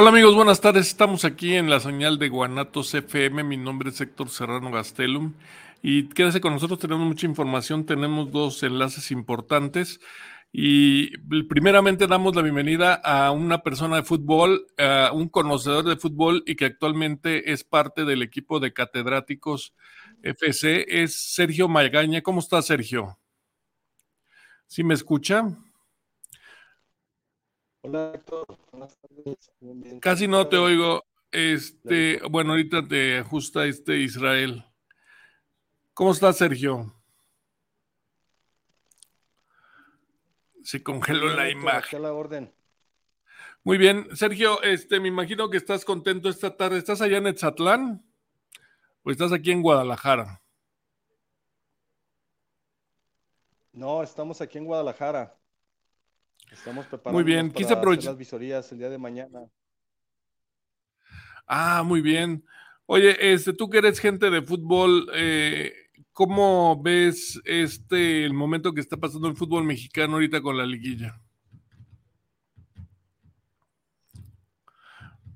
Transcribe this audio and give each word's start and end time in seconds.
Hola 0.00 0.10
amigos, 0.10 0.36
buenas 0.36 0.60
tardes. 0.60 0.86
Estamos 0.86 1.24
aquí 1.24 1.56
en 1.56 1.68
la 1.68 1.80
señal 1.80 2.20
de 2.20 2.28
Guanatos 2.28 2.94
FM. 2.94 3.42
Mi 3.42 3.56
nombre 3.56 3.90
es 3.90 4.00
Héctor 4.00 4.28
Serrano 4.28 4.70
Gastelum 4.70 5.34
y 5.82 6.08
quédese 6.10 6.40
con 6.40 6.52
nosotros. 6.52 6.78
Tenemos 6.78 7.04
mucha 7.04 7.26
información. 7.26 7.84
Tenemos 7.84 8.30
dos 8.30 8.62
enlaces 8.62 9.10
importantes. 9.10 9.98
Y 10.52 11.18
primeramente 11.48 12.06
damos 12.06 12.36
la 12.36 12.42
bienvenida 12.42 12.94
a 12.94 13.32
una 13.32 13.64
persona 13.64 13.96
de 13.96 14.04
fútbol, 14.04 14.68
a 14.78 15.10
un 15.12 15.28
conocedor 15.28 15.84
de 15.84 15.96
fútbol 15.96 16.44
y 16.46 16.54
que 16.54 16.66
actualmente 16.66 17.50
es 17.50 17.64
parte 17.64 18.04
del 18.04 18.22
equipo 18.22 18.60
de 18.60 18.72
catedráticos 18.72 19.74
FC. 20.22 21.02
Es 21.02 21.34
Sergio 21.34 21.66
Magaña. 21.66 22.22
¿Cómo 22.22 22.38
está 22.38 22.62
Sergio? 22.62 23.18
¿Sí 24.68 24.84
me 24.84 24.94
escucha? 24.94 25.58
Hola 27.88 28.12
Héctor, 28.14 28.46
Casi 30.02 30.28
no 30.28 30.46
te 30.46 30.58
oigo. 30.58 31.06
Este, 31.32 32.20
bueno, 32.28 32.50
ahorita 32.50 32.86
te 32.86 33.16
ajusta 33.16 33.64
este 33.64 33.96
Israel. 33.96 34.62
¿Cómo 35.94 36.10
estás, 36.10 36.36
Sergio? 36.36 36.94
Se 40.62 40.82
congeló 40.82 41.34
la 41.34 41.48
imagen. 41.48 42.02
La 42.02 42.12
orden. 42.12 42.52
Muy 43.64 43.78
bien, 43.78 44.14
Sergio, 44.14 44.60
este, 44.62 45.00
me 45.00 45.08
imagino 45.08 45.48
que 45.48 45.56
estás 45.56 45.82
contento 45.82 46.28
esta 46.28 46.54
tarde. 46.54 46.76
¿Estás 46.76 47.00
allá 47.00 47.16
en 47.16 47.28
Etzatlán 47.28 48.04
o 49.02 49.10
estás 49.10 49.32
aquí 49.32 49.50
en 49.50 49.62
Guadalajara? 49.62 50.42
No, 53.72 54.02
estamos 54.02 54.42
aquí 54.42 54.58
en 54.58 54.66
Guadalajara. 54.66 55.38
Estamos 56.52 56.86
preparando 56.86 57.16
muy 57.16 57.24
bien. 57.24 57.50
Quise 57.50 57.74
las 57.74 58.16
visorías 58.16 58.70
el 58.72 58.78
día 58.78 58.88
de 58.88 58.98
mañana. 58.98 59.40
Ah, 61.46 61.82
muy 61.84 62.00
bien. 62.00 62.44
Oye, 62.86 63.32
este, 63.32 63.52
tú 63.52 63.68
que 63.68 63.78
eres 63.78 63.98
gente 63.98 64.30
de 64.30 64.42
fútbol, 64.42 65.10
eh, 65.14 65.72
¿cómo 66.12 66.80
ves 66.82 67.40
este 67.44 68.24
el 68.24 68.32
momento 68.32 68.72
que 68.72 68.80
está 68.80 68.96
pasando 68.96 69.28
el 69.28 69.36
fútbol 69.36 69.64
mexicano 69.64 70.14
ahorita 70.14 70.40
con 70.40 70.56
la 70.56 70.64
liguilla? 70.64 71.20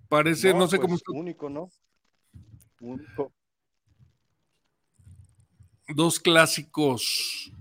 Parece, 0.08 0.52
no, 0.52 0.66
sé 0.66 0.78
cómo. 0.78 0.98
Pues, 0.98 1.02
único, 1.08 1.48
¿no? 1.48 1.70
Único. 2.80 3.32
Dos 5.88 6.20
clásicos, 6.20 7.52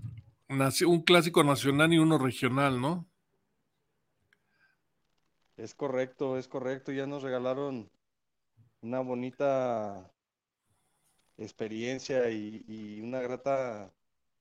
un 0.48 1.02
clásico 1.02 1.44
nacional 1.44 1.92
y 1.92 1.98
uno 1.98 2.18
regional, 2.18 2.80
¿no? 2.80 3.11
Es 5.62 5.76
correcto, 5.76 6.38
es 6.38 6.48
correcto. 6.48 6.90
Ya 6.90 7.06
nos 7.06 7.22
regalaron 7.22 7.88
una 8.82 8.98
bonita 8.98 10.12
experiencia 11.38 12.28
y, 12.30 13.00
una 13.00 13.20
grata 13.20 13.94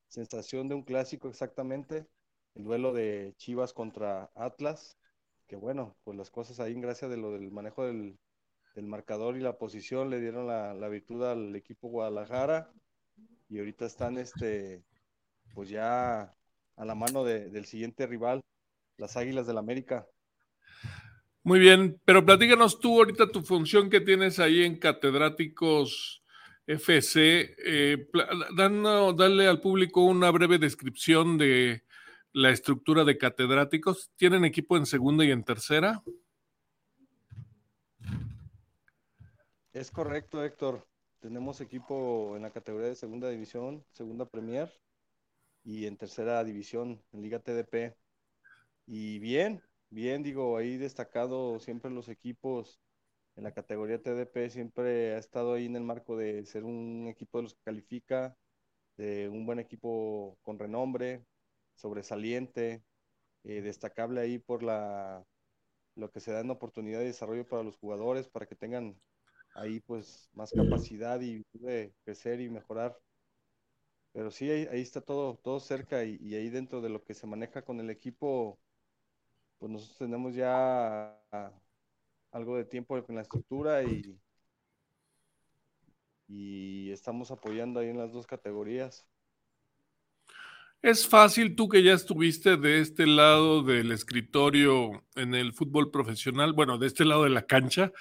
sensación 0.08 0.68
de 0.68 0.74
un 0.74 0.82
clásico 0.82 1.30
exactamente. 1.30 2.08
El 2.56 2.64
duelo 2.64 2.92
de 2.92 3.36
Chivas 3.38 3.72
contra 3.72 4.32
Atlas, 4.34 4.98
que 5.46 5.56
bueno, 5.56 5.96
pues 6.04 6.18
las 6.18 6.32
cosas 6.32 6.59
ahí, 6.59 6.74
gracias 6.74 7.12
de 7.12 7.18
lo 7.18 7.32
del 7.32 7.52
manejo 7.52 7.86
del, 7.86 8.18
marcador 8.82 9.38
y 9.38 9.42
la 9.42 9.59
posición, 9.59 10.09
le 10.09 10.20
dieron 10.20 10.48
la, 10.48 10.90
virtud 10.90 11.24
al 11.24 11.56
equipo 11.56 11.90
Guadalajara 11.90 12.72
y 13.48 13.59
ahorita 13.59 13.86
están 13.86 14.18
este, 14.18 14.84
pues 15.53 15.70
ya 15.70 16.36
a 16.78 16.86
la 16.86 16.96
mano 16.96 17.24
del 17.24 17.66
siguiente 17.66 18.08
rival, 18.08 18.42
las 18.98 19.18
Águilas 19.18 19.46
del 19.46 19.59
América. 19.59 20.08
Muy 21.44 21.59
bien, 21.59 22.00
pero 22.06 22.24
platícanos 22.24 22.79
tú 22.79 23.00
ahorita 23.00 23.31
tu 23.31 23.41
función 23.41 23.90
que 23.90 24.00
tienes 24.00 24.38
ahí 24.38 24.63
en 24.63 24.78
Catedráticos 24.78 26.24
FC. 26.68 27.56
Eh, 27.66 28.07
dale 28.56 29.47
al 29.47 29.59
público 29.59 30.06
una 30.06 30.29
breve 30.29 30.59
descripción 30.59 31.40
de 31.40 31.84
la 32.31 32.52
estructura 32.52 33.03
de 33.03 33.18
catedráticos. 33.18 34.12
¿Tienen 34.16 34.46
equipo 34.46 34.78
en 34.78 34.85
segunda 34.85 35.25
y 35.25 35.31
en 35.31 35.44
tercera? 35.44 36.03
Es 39.73 39.90
correcto, 39.90 40.44
Héctor. 40.44 40.88
Tenemos 41.19 41.59
equipo 41.62 42.35
en 42.35 42.44
la 42.44 42.52
categoría 42.52 42.88
de 42.88 42.96
segunda 42.96 43.29
división, 43.29 43.84
segunda 43.91 44.25
Premier 44.25 44.72
y 45.63 45.85
en 45.85 45.97
tercera 45.97 46.44
división, 46.44 47.02
en 47.12 47.22
Liga 47.22 47.40
TDP. 47.40 47.96
Y 48.85 49.19
bien, 49.19 49.62
bien, 49.91 50.24
digo, 50.24 50.57
ahí 50.57 50.78
destacado 50.78 51.59
siempre 51.59 51.91
los 51.91 52.09
equipos 52.09 52.81
en 53.35 53.44
la 53.46 53.53
categoría 53.53 54.02
TDP, 54.02 54.50
siempre 54.50 55.16
ha 55.16 55.19
estado 55.19 55.56
ahí 55.56 55.66
en 55.68 55.75
el 55.78 55.84
marco 55.84 56.18
de 56.18 56.46
ser 56.46 56.66
un 56.66 57.07
equipo 57.09 57.40
de 57.40 57.44
los 57.46 57.56
que 57.56 57.62
califica, 57.63 58.38
de 58.97 59.29
un 59.29 59.46
buen 59.46 59.59
equipo 59.59 60.38
con 60.44 60.59
renombre, 60.59 61.25
sobresaliente, 61.75 62.84
eh, 63.44 63.62
destacable 63.62 64.22
ahí 64.22 64.40
por 64.40 64.63
la 64.63 65.25
lo 65.96 66.12
que 66.12 66.22
se 66.22 66.31
da 66.34 66.41
en 66.41 66.52
oportunidad 66.52 67.00
de 67.00 67.06
desarrollo 67.08 67.47
para 67.47 67.63
los 67.63 67.78
jugadores, 67.78 68.29
para 68.29 68.47
que 68.47 68.56
tengan 68.56 69.00
ahí 69.56 69.79
pues 69.81 70.29
más 70.34 70.52
capacidad 70.53 71.22
y 71.22 71.44
de 71.53 71.94
crecer 72.06 72.41
y 72.41 72.50
mejorar. 72.50 72.97
Pero 74.13 74.31
sí, 74.31 74.50
ahí, 74.50 74.81
está 74.81 75.02
todo, 75.02 75.38
todo 75.38 75.59
cerca 75.59 76.03
y, 76.03 76.18
y 76.22 76.35
ahí 76.35 76.50
dentro 76.50 76.81
de 76.81 76.90
lo 76.90 77.03
que 77.03 77.13
se 77.13 77.28
maneja 77.28 77.63
con 77.63 77.79
el 77.79 77.90
equipo, 77.90 78.59
pues 79.61 79.72
nosotros 79.72 79.97
tenemos 79.99 80.33
ya 80.33 81.16
algo 82.31 82.57
de 82.57 82.66
tiempo 82.66 82.97
en 82.97 83.16
la 83.16 83.22
estructura 83.22 83.83
y, 83.83 84.19
y 86.27 86.89
estamos 86.89 87.29
apoyando 87.29 87.79
ahí 87.79 87.89
en 87.89 87.99
las 87.99 88.11
dos 88.11 88.25
categorías. 88.25 89.05
Es 90.81 91.08
fácil, 91.08 91.55
tú 91.55 91.69
que 91.69 91.84
ya 91.84 91.93
estuviste 91.93 92.58
de 92.58 92.79
este 92.79 93.05
lado 93.05 93.61
del 93.61 93.91
escritorio 93.91 95.03
en 95.13 95.35
el 95.35 95.53
fútbol 95.53 95.91
profesional, 95.91 96.53
bueno, 96.53 96.79
de 96.79 96.87
este 96.87 97.05
lado 97.05 97.25
de 97.25 97.29
la 97.29 97.46
cancha, 97.46 97.91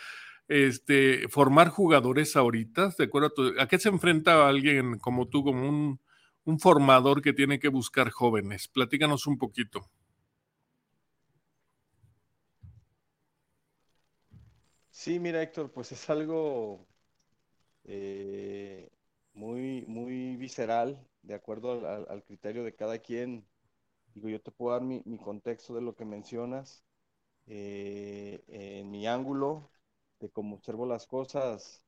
este, 0.49 1.29
formar 1.29 1.69
jugadores 1.69 2.37
ahorita, 2.37 2.95
¿de 2.97 3.05
acuerdo? 3.05 3.53
A, 3.59 3.69
qué 3.69 3.79
se 3.79 3.91
enfrenta 3.91 4.49
alguien 4.49 4.99
como 4.99 5.29
tú, 5.29 5.45
como 5.45 5.69
un, 5.69 6.01
un 6.45 6.59
formador 6.59 7.21
que 7.21 7.35
tiene 7.35 7.59
que 7.59 7.69
buscar 7.69 8.09
jóvenes? 8.09 8.67
Platícanos 8.67 9.27
un 9.27 9.37
poquito. 9.37 9.91
Sí, 15.01 15.19
mira, 15.19 15.43
Héctor, 15.43 15.73
pues 15.73 15.93
es 15.93 16.11
algo 16.11 16.87
eh, 17.85 18.91
muy, 19.35 19.85
muy 19.87 20.37
visceral, 20.37 21.07
de 21.23 21.35
acuerdo 21.35 21.89
al, 21.89 22.23
criterio 22.25 22.65
de 22.65 22.75
cada 22.75 22.99
quien. 22.99 23.47
Digo, 24.15 24.29
yo 24.29 24.43
te 24.43 24.51
puedo 24.53 24.73
dar 24.75 24.83
mi, 24.83 25.03
contexto 25.19 25.75
de 25.75 25.83
lo 25.83 25.97
que 25.97 26.05
mencionas, 26.05 26.85
eh, 27.47 28.45
en 28.49 28.91
mi 28.91 29.07
ángulo, 29.07 29.71
de 30.21 30.31
cómo 30.31 30.57
observo 30.57 30.87
las 30.87 31.07
cosas. 31.07 31.85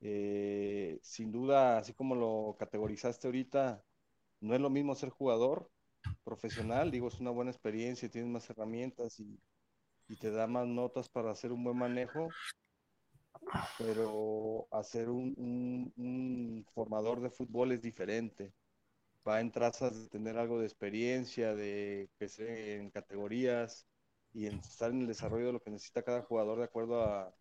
Eh, 0.00 0.98
sin 1.02 1.32
duda, 1.32 1.78
así 1.78 1.94
como 1.94 2.16
lo 2.16 2.56
categorizaste 2.58 3.28
ahorita, 3.28 3.84
no 4.40 4.54
es 4.54 4.60
lo 4.60 4.70
mismo 4.70 4.94
ser 4.96 5.10
jugador 5.10 5.70
profesional, 6.24 6.90
digo, 6.90 7.08
es 7.08 7.20
una 7.20 7.30
buena 7.32 7.52
experiencia, 7.52 8.10
tienes 8.10 8.30
más 8.30 8.50
herramientas 8.50 9.20
y, 9.20 9.40
y 10.08 10.16
te 10.16 10.30
da 10.30 10.46
más 10.46 10.66
notas 10.66 11.08
para 11.08 11.30
hacer 11.30 11.52
un 11.52 11.62
buen 11.62 11.76
manejo, 11.76 12.28
pero 13.78 14.66
hacer 14.70 15.08
un, 15.10 16.64
formador 16.74 17.20
de 17.20 17.30
fútbol 17.30 17.72
es 17.72 17.82
diferente. 17.82 18.52
Va 19.26 19.40
en 19.40 19.52
trazas 19.52 20.00
de 20.00 20.08
tener 20.08 20.38
algo 20.38 20.58
de 20.58 20.66
experiencia, 20.66 21.54
de 21.54 22.08
crecer 22.16 22.80
en 22.80 22.90
categorías 22.90 23.86
y 24.32 24.46
en 24.46 24.58
estar 24.58 24.90
en 24.90 25.02
el 25.02 25.06
desarrollo 25.06 25.46
de 25.46 25.52
lo 25.52 25.60
que 25.60 25.70
necesita 25.70 26.02
cada 26.02 26.22
jugador 26.22 26.58
de 26.58 26.64
acuerdo 26.64 27.02
a, 27.02 27.34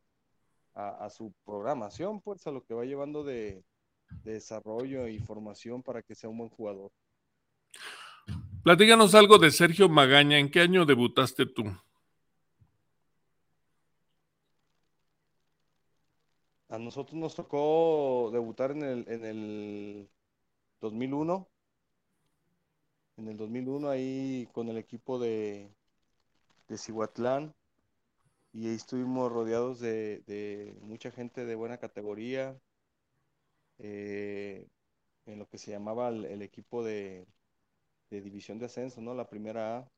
su 1.09 1.33
programación, 1.43 2.21
pues 2.21 2.45
a 2.45 2.51
lo 2.51 2.63
que 2.63 2.75
va 2.75 2.85
llevando 2.85 3.23
de, 3.23 3.63
de 4.23 4.33
desarrollo 4.33 5.07
y 5.07 5.17
formación 5.17 5.81
para 5.81 6.03
que 6.03 6.13
sea 6.13 6.29
un 6.29 6.37
buen 6.37 6.49
jugador. 6.51 6.91
Platícanos 8.61 9.15
algo 9.15 9.39
de 9.39 9.49
Sergio 9.49 9.89
Magaña. 9.89 10.37
¿En 10.37 10.51
qué 10.51 10.59
año 10.59 10.85
debutaste 10.85 11.47
tú? 11.47 11.63
A 16.77 16.79
nosotros 16.79 17.15
nos 17.15 17.33
tocó 17.33 18.29
debutar 18.31 18.69
en 18.69 18.83
el, 18.83 19.05
en 19.07 19.25
el 19.25 20.09
2001. 20.79 21.47
En 23.17 23.27
el 23.27 23.35
2001 23.35 23.89
ahí 23.89 24.47
con 24.53 24.69
el 24.69 24.77
equipo 24.77 25.17
de, 25.17 25.71
de 26.67 26.77
Cihuatlán 26.77 27.55
y 28.53 28.67
ahí 28.67 28.75
estuvimos 28.75 29.31
rodeados 29.31 29.79
de, 29.79 30.19
de 30.27 30.77
mucha 30.81 31.09
gente 31.09 31.45
de 31.45 31.55
buena 31.55 31.79
categoría 31.79 32.55
eh, 33.79 34.67
en 35.25 35.39
lo 35.39 35.49
que 35.49 35.57
se 35.57 35.71
llamaba 35.71 36.09
el, 36.09 36.43
equipo 36.43 36.83
de, 36.83 37.25
de 38.11 38.21
división 38.21 38.59
de 38.59 38.67
ascenso, 38.67 39.01
¿no? 39.01 39.15
La 39.15 39.27
primera 39.27 39.79
A. 39.79 39.91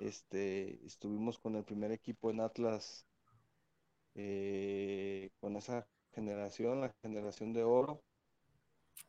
Este, 0.00 0.84
estuvimos 0.84 1.38
con 1.38 1.56
el 1.56 1.64
primer 1.64 1.92
equipo 1.92 2.30
en 2.30 2.40
Atlas 2.40 3.07
eh, 4.20 5.30
con 5.38 5.54
esa 5.54 5.86
generación, 6.12 6.80
la 6.80 6.92
generación 7.02 7.52
de 7.52 7.62
oro, 7.62 8.02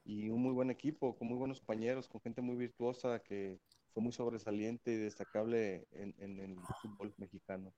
y 0.06 0.29
un 0.29 0.41
muy 0.44 0.53
buen 0.53 0.69
equipo, 0.69 1.17
con 1.17 1.27
muy 1.27 1.38
buenos 1.38 1.59
compañeros, 1.59 2.07
con 2.07 2.21
gente 2.21 2.41
muy 2.41 2.56
virtuosa 2.56 3.19
que 3.23 3.59
fue 3.91 4.03
muy 4.03 4.11
sobresaliente 4.11 4.94
y 4.94 4.97
destacable 4.97 5.88
en, 5.91 6.13
en 6.19 6.39
el 6.39 6.57
fútbol 6.81 7.11
mexicano. 7.17 7.73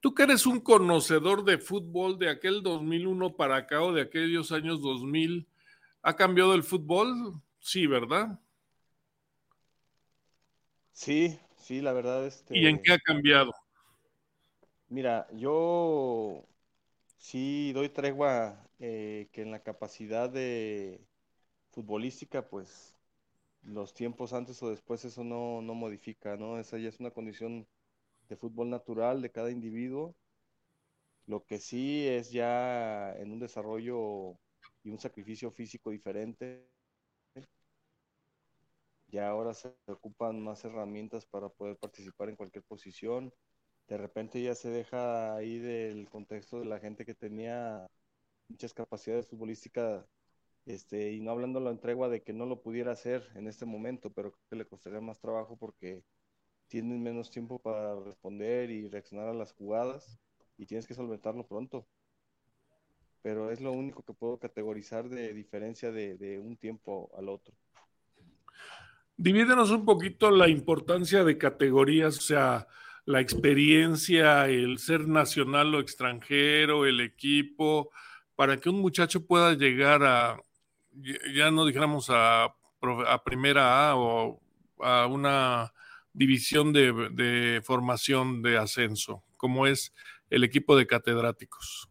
Tú 0.00 0.12
que 0.14 0.24
eres 0.24 0.46
un 0.46 0.58
conocedor 0.58 1.44
de 1.44 1.58
fútbol 1.58 2.18
de 2.18 2.28
aquel 2.28 2.64
2001 2.64 3.36
para 3.36 3.54
acá 3.54 3.82
o 3.82 3.92
de 3.92 4.02
aquellos 4.02 4.50
años 4.50 4.82
2000, 4.82 5.46
¿ha 6.02 6.16
cambiado 6.16 6.54
el 6.54 6.64
fútbol? 6.64 7.40
Sí, 7.60 7.86
¿verdad? 7.86 8.40
Sí, 10.92 11.38
sí, 11.56 11.80
la 11.80 11.92
verdad, 11.92 12.26
este, 12.26 12.58
¿Y 12.58 12.66
en 12.66 12.82
qué 12.82 12.94
ha 12.94 12.98
cambiado? 12.98 13.52
Mira, 14.92 15.26
yo 15.32 16.44
sí 17.18 17.72
doy 17.74 17.88
tregua 17.90 18.68
eh, 18.80 19.28
que 19.32 19.42
en 19.42 19.50
la 19.52 19.62
capacidad 19.62 20.30
de 20.30 21.00
futbolística, 21.72 22.48
pues 22.48 22.96
los 23.64 23.94
tiempos 23.94 24.32
antes 24.34 24.62
o 24.62 24.70
después 24.70 25.04
eso 25.04 25.24
no, 25.24 25.62
no 25.62 25.74
modifica, 25.74 26.36
¿no? 26.36 26.58
Esa 26.60 26.78
ya 26.78 26.88
es 26.90 27.00
una 27.00 27.10
condición 27.12 27.66
de 28.28 28.36
fútbol 28.36 28.70
natural 28.70 29.22
de 29.22 29.32
cada 29.32 29.50
individuo. 29.50 30.16
Lo 31.26 31.44
que 31.44 31.58
sí 31.58 32.06
es 32.06 32.30
ya 32.30 33.12
en 33.16 33.32
un 33.32 33.38
desarrollo 33.40 34.38
y 34.84 34.90
un 34.90 34.98
sacrificio 35.00 35.50
físico 35.50 35.90
diferente. 35.90 36.68
Ya 39.12 39.28
ahora 39.28 39.54
se 39.54 39.72
ocupan 39.86 40.42
más 40.42 40.64
herramientas 40.64 41.24
para 41.26 41.48
poder 41.48 41.76
participar 41.76 42.30
en 42.30 42.36
cualquier 42.36 42.64
posición. 42.64 43.32
De 43.88 43.96
repente 43.96 44.42
ya 44.42 44.54
se 44.54 44.70
deja 44.70 45.34
ahí 45.34 45.58
del 45.58 46.08
contexto 46.08 46.60
de 46.60 46.66
la 46.66 46.78
gente 46.78 47.04
que 47.04 47.14
tenía 47.14 47.86
muchas 48.48 48.74
capacidades 48.74 49.26
futbolísticas, 49.26 50.06
este, 50.66 51.12
y 51.12 51.20
no 51.20 51.32
hablando 51.32 51.58
la 51.60 51.76
tregua 51.76 52.08
de 52.08 52.22
que 52.22 52.32
no 52.32 52.46
lo 52.46 52.62
pudiera 52.62 52.92
hacer 52.92 53.28
en 53.34 53.48
este 53.48 53.66
momento, 53.66 54.10
pero 54.12 54.32
creo 54.32 54.44
que 54.50 54.56
le 54.56 54.66
costaría 54.66 55.00
más 55.00 55.18
trabajo 55.18 55.56
porque 55.56 56.04
tienen 56.68 57.02
menos 57.02 57.30
tiempo 57.30 57.58
para 57.58 57.98
responder 58.00 58.70
y 58.70 58.88
reaccionar 58.88 59.28
a 59.28 59.34
las 59.34 59.52
jugadas 59.52 60.18
y 60.56 60.66
tienes 60.66 60.86
que 60.86 60.94
solventarlo 60.94 61.46
pronto. 61.46 61.86
Pero 63.20 63.50
es 63.50 63.60
lo 63.60 63.72
único 63.72 64.02
que 64.02 64.14
puedo 64.14 64.38
categorizar 64.38 65.08
de 65.08 65.32
diferencia 65.34 65.92
de, 65.92 66.16
de 66.16 66.38
un 66.38 66.56
tiempo 66.56 67.10
al 67.16 67.28
otro. 67.28 67.54
Divídenos 69.16 69.70
un 69.70 69.84
poquito 69.84 70.30
la 70.30 70.48
importancia 70.48 71.22
de 71.22 71.38
categorías, 71.38 72.18
o 72.18 72.22
sea, 72.22 72.66
la 73.04 73.20
experiencia, 73.20 74.46
el 74.48 74.78
ser 74.78 75.08
nacional 75.08 75.74
o 75.74 75.80
extranjero, 75.80 76.86
el 76.86 77.00
equipo, 77.00 77.90
para 78.36 78.60
que 78.60 78.68
un 78.68 78.80
muchacho 78.80 79.26
pueda 79.26 79.54
llegar 79.54 80.02
a, 80.04 80.40
ya 81.34 81.50
no 81.50 81.64
dijéramos 81.64 82.10
a, 82.10 82.44
a 82.44 83.24
primera 83.24 83.90
A 83.90 83.96
o 83.96 84.40
a 84.80 85.06
una 85.06 85.72
división 86.12 86.72
de, 86.72 86.92
de, 87.12 87.62
formación 87.62 88.42
de 88.42 88.58
ascenso, 88.58 89.22
como 89.36 89.66
es 89.66 89.92
el 90.30 90.44
equipo 90.44 90.76
de 90.76 90.86
catedráticos. 90.86 91.88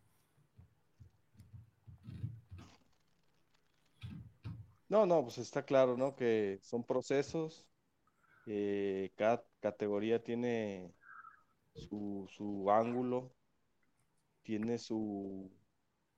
No, 4.87 5.05
no, 5.05 5.23
pues 5.23 5.37
está 5.37 5.63
claro, 5.63 5.95
¿no? 5.95 6.15
Que 6.15 6.59
son 6.61 6.83
procesos, 6.83 7.65
eh, 8.45 9.11
cada 9.15 9.45
categoría 9.61 10.21
tiene 10.21 10.93
su, 11.87 12.27
su 12.29 12.69
ángulo, 12.71 13.31
tiene 14.43 14.77
su, 14.77 15.51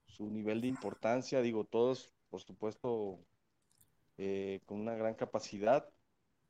su, 0.06 0.30
nivel 0.30 0.62
de 0.62 0.68
importancia, 0.68 1.42
digo, 1.42 1.66
todos, 1.66 2.12
por 2.30 2.42
supuesto, 2.42 3.20
eh, 4.18 4.62
con 4.66 4.80
una 4.80 4.96
gran 4.96 5.16
capacidad, 5.16 5.90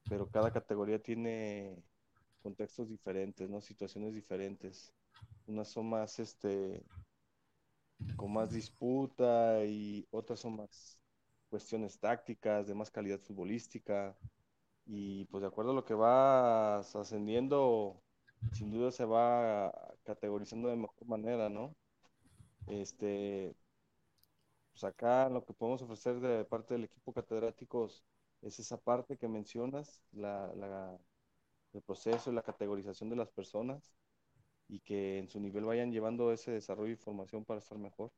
pero 0.10 0.30
cada 0.30 0.52
categoría 0.52 1.02
tiene 1.02 1.84
contextos 2.42 2.90
diferentes, 2.90 3.50
¿no? 3.50 3.62
Situaciones 3.62 4.14
diferentes. 4.14 4.94
Unas 5.48 5.70
son 5.70 5.90
más, 5.90 6.20
este, 6.20 6.84
con 8.18 8.34
más 8.34 8.52
disputa 8.52 9.64
y 9.66 10.06
otras 10.12 10.40
son 10.42 10.58
más 10.58 11.00
cuestiones 11.50 12.00
tácticas, 12.00 12.68
de 12.68 12.76
más 12.76 12.92
calidad 12.92 13.20
futbolística. 13.20 14.18
Y 14.86 15.26
pues 15.26 15.42
de 15.42 15.48
acuerdo 15.48 15.72
a 15.72 15.76
lo 15.76 15.86
que 15.86 15.94
vas 15.94 16.96
ascendiendo, 16.96 18.03
sin 18.52 18.72
duda 18.72 18.92
se 18.92 19.06
va 19.06 19.72
categorizando 20.04 20.70
de 20.70 20.76
mejor 20.76 21.08
manera, 21.08 21.50
¿no? 21.50 21.76
Este, 22.68 23.56
pues 24.74 24.84
acá 24.84 25.30
lo 25.30 25.46
que 25.46 25.54
podemos 25.54 25.82
ofrecer 25.82 26.20
de 26.20 26.46
parte 26.46 26.74
del 26.74 26.86
equipo 26.86 27.14
catedráticos 27.14 28.04
es 28.42 28.60
esa 28.60 28.78
parte 28.78 29.18
que 29.18 29.28
mencionas, 29.28 30.02
la, 30.12 30.98
el 31.74 31.82
proceso 31.82 32.32
y 32.32 32.36
la 32.36 32.42
categorización 32.42 33.10
de 33.10 33.16
las 33.16 33.30
personas 33.30 33.94
y 34.68 34.80
que 34.80 35.20
en 35.20 35.30
su 35.30 35.40
nivel 35.40 35.66
vayan 35.66 35.92
llevando 35.92 36.32
ese 36.32 36.52
desarrollo 36.52 36.94
y 36.94 36.98
formación 36.98 37.46
para 37.46 37.60
estar 37.60 37.78
mejor. 37.78 38.12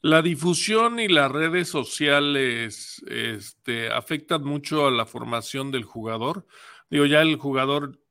La 0.00 0.20
difusión 0.20 0.98
y 0.98 1.06
las 1.06 1.30
redes 1.30 1.68
sociales 1.68 3.02
este, 3.06 3.90
afectan 3.92 4.42
mucho 4.42 4.86
a 4.86 4.90
la 4.90 5.06
formación 5.06 5.70
del 5.70 5.84
jugador. 5.84 6.44
Digo, 6.90 7.06
ya 7.06 7.22
el 7.22 7.36
jugador 7.36 8.01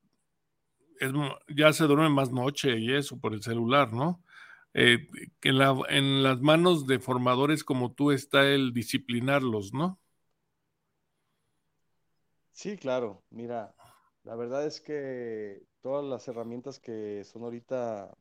ya 1.48 1.74
se 1.74 1.86
duerme 1.86 2.10
más 2.10 2.32
noche 2.32 2.78
y 2.80 2.94
eso 2.94 3.20
por 3.20 3.34
el 3.34 3.42
celular, 3.42 3.94
¿no? 3.94 4.24
Eh, 4.74 5.08
en, 5.42 5.58
la, 5.58 5.78
en 5.90 6.24
las 6.24 6.40
manos 6.42 6.88
de 6.88 7.00
formadores 7.00 7.64
como 7.64 7.94
tú 7.94 8.12
está 8.12 8.48
el 8.48 8.74
disciplinarlos, 8.74 9.74
¿no? 9.74 10.00
Sí, 12.52 12.78
claro. 12.78 13.24
Mira, 13.30 13.74
la 14.24 14.36
verdad 14.36 14.66
es 14.66 14.82
que 14.82 15.64
todas 15.82 16.06
las 16.06 16.28
herramientas 16.28 16.80
que 16.80 17.24
son 17.24 17.44
ahorita 17.44 18.16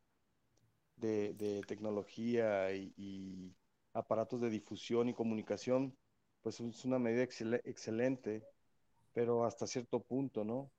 de, 0.96 1.62
tecnología 1.66 2.72
y, 2.72 3.54
aparatos 3.92 4.40
de 4.40 4.50
difusión 4.50 5.08
y 5.08 5.14
comunicación, 5.14 5.96
pues 6.42 6.60
es 6.60 6.84
una 6.84 6.98
medida 6.98 7.22
excel 7.22 7.54
excelente, 7.64 8.44
pero 9.12 9.44
hasta 9.44 9.66
cierto 9.66 10.00
punto, 10.00 10.44
¿no? 10.44 10.70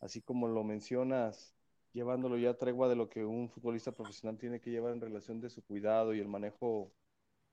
Así 0.00 0.22
como 0.22 0.48
lo 0.48 0.64
mencionas, 0.64 1.54
llevándolo 1.92 2.38
ya 2.38 2.50
a 2.50 2.58
tregua 2.58 2.88
de 2.88 2.96
lo 2.96 3.08
que 3.08 3.24
un 3.24 3.48
futbolista 3.50 3.92
profesional 3.92 4.38
tiene 4.38 4.60
que 4.60 4.70
llevar 4.70 4.92
en 4.92 5.00
relación 5.00 5.40
de 5.40 5.50
su 5.50 5.62
cuidado 5.64 6.14
y 6.14 6.20
el 6.20 6.28
manejo 6.28 6.92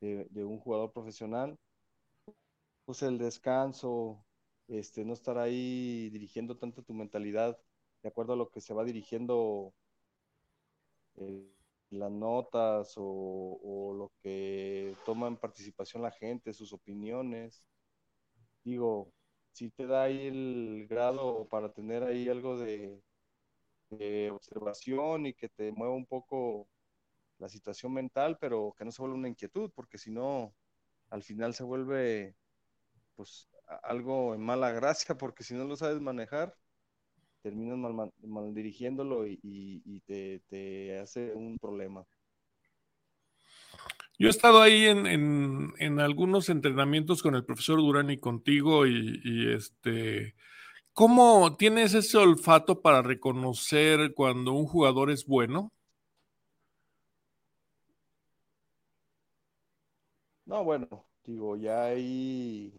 de, 0.02 0.46
un 0.46 0.60
jugador 0.60 0.92
profesional, 0.92 1.58
pues 2.86 3.02
el 3.02 3.18
descanso, 3.18 4.24
este, 4.68 5.04
no 5.06 5.14
estar 5.14 5.38
ahí 5.38 6.10
dirigiendo 6.12 6.58
tanto 6.58 6.84
tu 6.84 6.94
mentalidad 6.94 7.58
de 8.04 8.10
acuerdo 8.10 8.34
a 8.34 8.36
lo 8.38 8.50
que 8.50 8.62
se 8.62 8.74
va 8.74 8.84
dirigiendo 8.84 9.74
eh, 11.16 11.52
las 11.90 12.12
notas 12.12 12.94
o, 12.98 13.94
lo 13.98 14.12
que 14.22 14.96
toma 15.06 15.28
en 15.28 15.38
participación 15.38 16.04
la 16.04 16.12
gente, 16.12 16.54
sus 16.54 16.74
opiniones. 16.74 17.66
Digo, 18.64 19.12
sí 19.56 19.70
te 19.70 19.88
da 19.88 20.04
ahí 20.04 20.28
el 20.28 20.86
grado 20.90 21.48
para 21.48 21.72
tener 21.72 22.04
ahí 22.04 22.28
algo 22.28 22.58
de, 22.58 23.02
observación 24.32 25.28
y 25.28 25.34
que 25.34 25.48
te 25.48 25.72
mueva 25.72 25.94
un 25.94 26.06
poco 26.06 26.68
la 27.38 27.48
situación 27.48 27.94
mental, 27.94 28.38
pero 28.40 28.76
que 28.78 28.84
no 28.84 28.92
se 28.92 29.02
vuelva 29.02 29.18
una 29.18 29.30
inquietud, 29.30 29.72
porque 29.74 29.98
si 29.98 30.12
no, 30.12 30.54
al 31.10 31.24
final 31.24 31.54
se 31.54 31.64
vuelve 31.64 32.36
pues 33.16 33.48
algo 33.84 34.36
en 34.36 34.42
mala 34.42 34.72
gracia, 34.72 35.16
porque 35.16 35.44
si 35.46 35.54
no 35.54 35.64
lo 35.64 35.78
sabes 35.78 36.02
manejar, 36.02 36.54
terminas 37.42 37.78
mal, 37.78 38.12
mal 38.24 38.54
dirigiéndolo 38.54 39.26
y, 39.26 40.04
te, 40.06 41.00
hace 41.00 41.34
un 41.34 41.58
problema. 41.58 42.06
Yo 44.18 44.28
he 44.28 44.30
estado 44.32 44.62
ahí 44.62 44.86
en, 44.86 45.06
en, 45.08 45.74
en, 45.78 46.00
algunos 46.00 46.50
entrenamientos 46.50 47.22
con 47.22 47.36
el 47.36 47.44
profesor 47.44 47.80
Durán 47.80 48.10
y 48.10 48.18
contigo 48.18 48.88
y, 48.88 49.20
y 49.24 49.52
este, 49.54 50.36
¿cómo 50.94 51.58
tienes 51.58 51.94
ese 51.94 52.18
olfato 52.18 52.82
para 52.82 53.02
reconocer 53.02 54.14
cuando 54.14 54.54
un 54.54 54.68
jugador 54.68 55.12
es 55.12 55.26
bueno? 55.26 55.74
No, 60.46 60.64
bueno, 60.64 60.88
digo, 61.24 61.56
ya 61.58 61.86
ahí, 61.86 62.74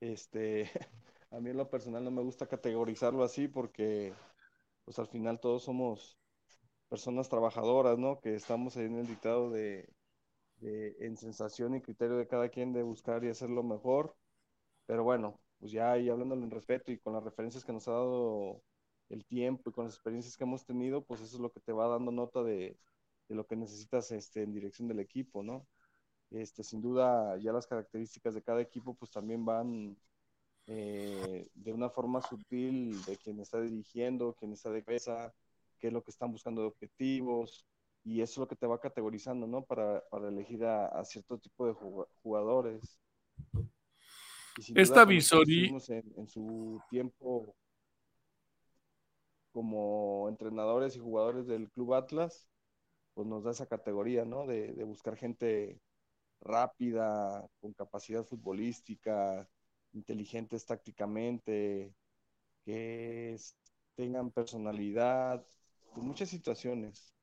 este, 0.00 0.70
a 1.30 1.40
mí 1.40 1.50
en 1.50 1.56
lo 1.58 1.70
personal 1.70 2.04
no 2.04 2.10
me 2.10 2.22
gusta 2.22 2.46
categorizarlo 2.46 3.24
así 3.24 3.48
porque, 3.48 4.14
pues 4.84 4.98
al 4.98 5.08
final 5.08 5.40
todos 5.40 5.64
somos 5.64 6.18
personas 6.88 7.28
trabajadoras, 7.28 7.98
¿no? 7.98 8.20
Que 8.20 8.34
estamos 8.34 8.76
ahí 8.76 8.86
en 8.86 8.98
el 8.98 9.06
dictado 9.08 9.50
de, 9.50 9.88
en 10.62 11.16
sensación 11.16 11.74
y 11.76 11.82
criterio 11.82 12.16
de 12.16 12.26
cada 12.28 12.48
quien 12.48 12.72
de 12.72 12.82
buscar 12.82 13.24
y 13.24 13.28
hacer 13.28 13.50
lo 13.50 13.62
mejor. 13.62 14.16
Pero 14.86 15.04
bueno, 15.04 15.40
pues 15.58 15.72
ya 15.72 15.92
ahí 15.92 16.08
hablándolo 16.08 16.44
en 16.44 16.50
respeto 16.50 16.92
y 16.92 16.98
con 16.98 17.12
las 17.14 17.24
referencias 17.24 17.64
que 17.64 17.72
nos 17.72 17.88
ha 17.88 17.92
dado 17.92 18.62
el 19.08 19.24
tiempo 19.26 19.70
y 19.70 19.72
con 19.72 19.84
las 19.84 19.94
experiencias 19.94 20.36
que 20.36 20.44
hemos 20.44 20.64
tenido, 20.66 21.04
pues 21.04 21.20
eso 21.20 21.36
es 21.36 21.40
lo 21.42 21.52
que 21.52 21.60
te 21.60 21.72
va 21.72 21.88
dando 21.88 22.12
nota 22.12 22.42
de, 22.42 22.78
de 23.28 23.34
lo 23.34 23.46
que 23.46 23.56
necesitas 23.56 24.10
este, 24.12 24.42
en 24.42 24.52
dirección 24.52 24.88
del 24.88 25.00
equipo, 25.00 25.42
¿no? 25.42 25.66
Este, 26.30 26.62
sin 26.64 26.82
duda, 26.82 27.38
ya 27.38 27.52
las 27.52 27.66
características 27.66 28.34
de 28.34 28.42
cada 28.42 28.60
equipo 28.62 28.94
pues 28.94 29.10
también 29.12 29.44
van 29.44 29.96
eh, 30.66 31.48
de 31.54 31.72
una 31.72 31.90
forma 31.90 32.20
sutil 32.22 33.02
de 33.04 33.16
quien 33.16 33.40
está 33.40 33.60
dirigiendo, 33.60 34.34
quién 34.38 34.52
está 34.52 34.70
de 34.70 34.84
cabeza, 34.84 35.34
qué 35.78 35.88
es 35.88 35.92
lo 35.92 36.02
que 36.02 36.10
están 36.10 36.32
buscando 36.32 36.62
de 36.62 36.68
objetivos, 36.68 37.66
y 38.08 38.22
eso 38.22 38.32
es 38.32 38.38
lo 38.38 38.48
que 38.48 38.56
te 38.56 38.66
va 38.66 38.80
categorizando, 38.80 39.46
¿no? 39.46 39.64
Para, 39.66 40.02
para 40.08 40.28
elegir 40.28 40.64
a, 40.64 40.86
a, 40.86 41.04
cierto 41.04 41.38
tipo 41.38 41.66
de 41.66 41.74
jugadores. 42.22 42.98
Esta 44.74 45.04
visoría. 45.04 45.68
En, 45.88 46.14
en 46.16 46.26
su 46.26 46.80
tiempo 46.88 47.54
como 49.52 50.26
entrenadores 50.30 50.96
y 50.96 51.00
jugadores 51.00 51.46
del 51.46 51.70
Club 51.70 51.94
Atlas, 51.94 52.48
pues 53.12 53.28
nos 53.28 53.44
da 53.44 53.50
esa 53.50 53.66
categoría, 53.66 54.24
¿no? 54.24 54.46
De, 54.46 54.72
de 54.72 54.84
buscar 54.84 55.14
gente 55.14 55.78
rápida, 56.40 57.46
con 57.60 57.74
capacidad 57.74 58.24
futbolística, 58.24 59.46
inteligentes 59.92 60.64
tácticamente, 60.64 61.92
que 62.64 63.36
tengan 63.96 64.30
personalidad, 64.30 65.44
en 65.94 66.04
muchas 66.06 66.30
situaciones. 66.30 67.17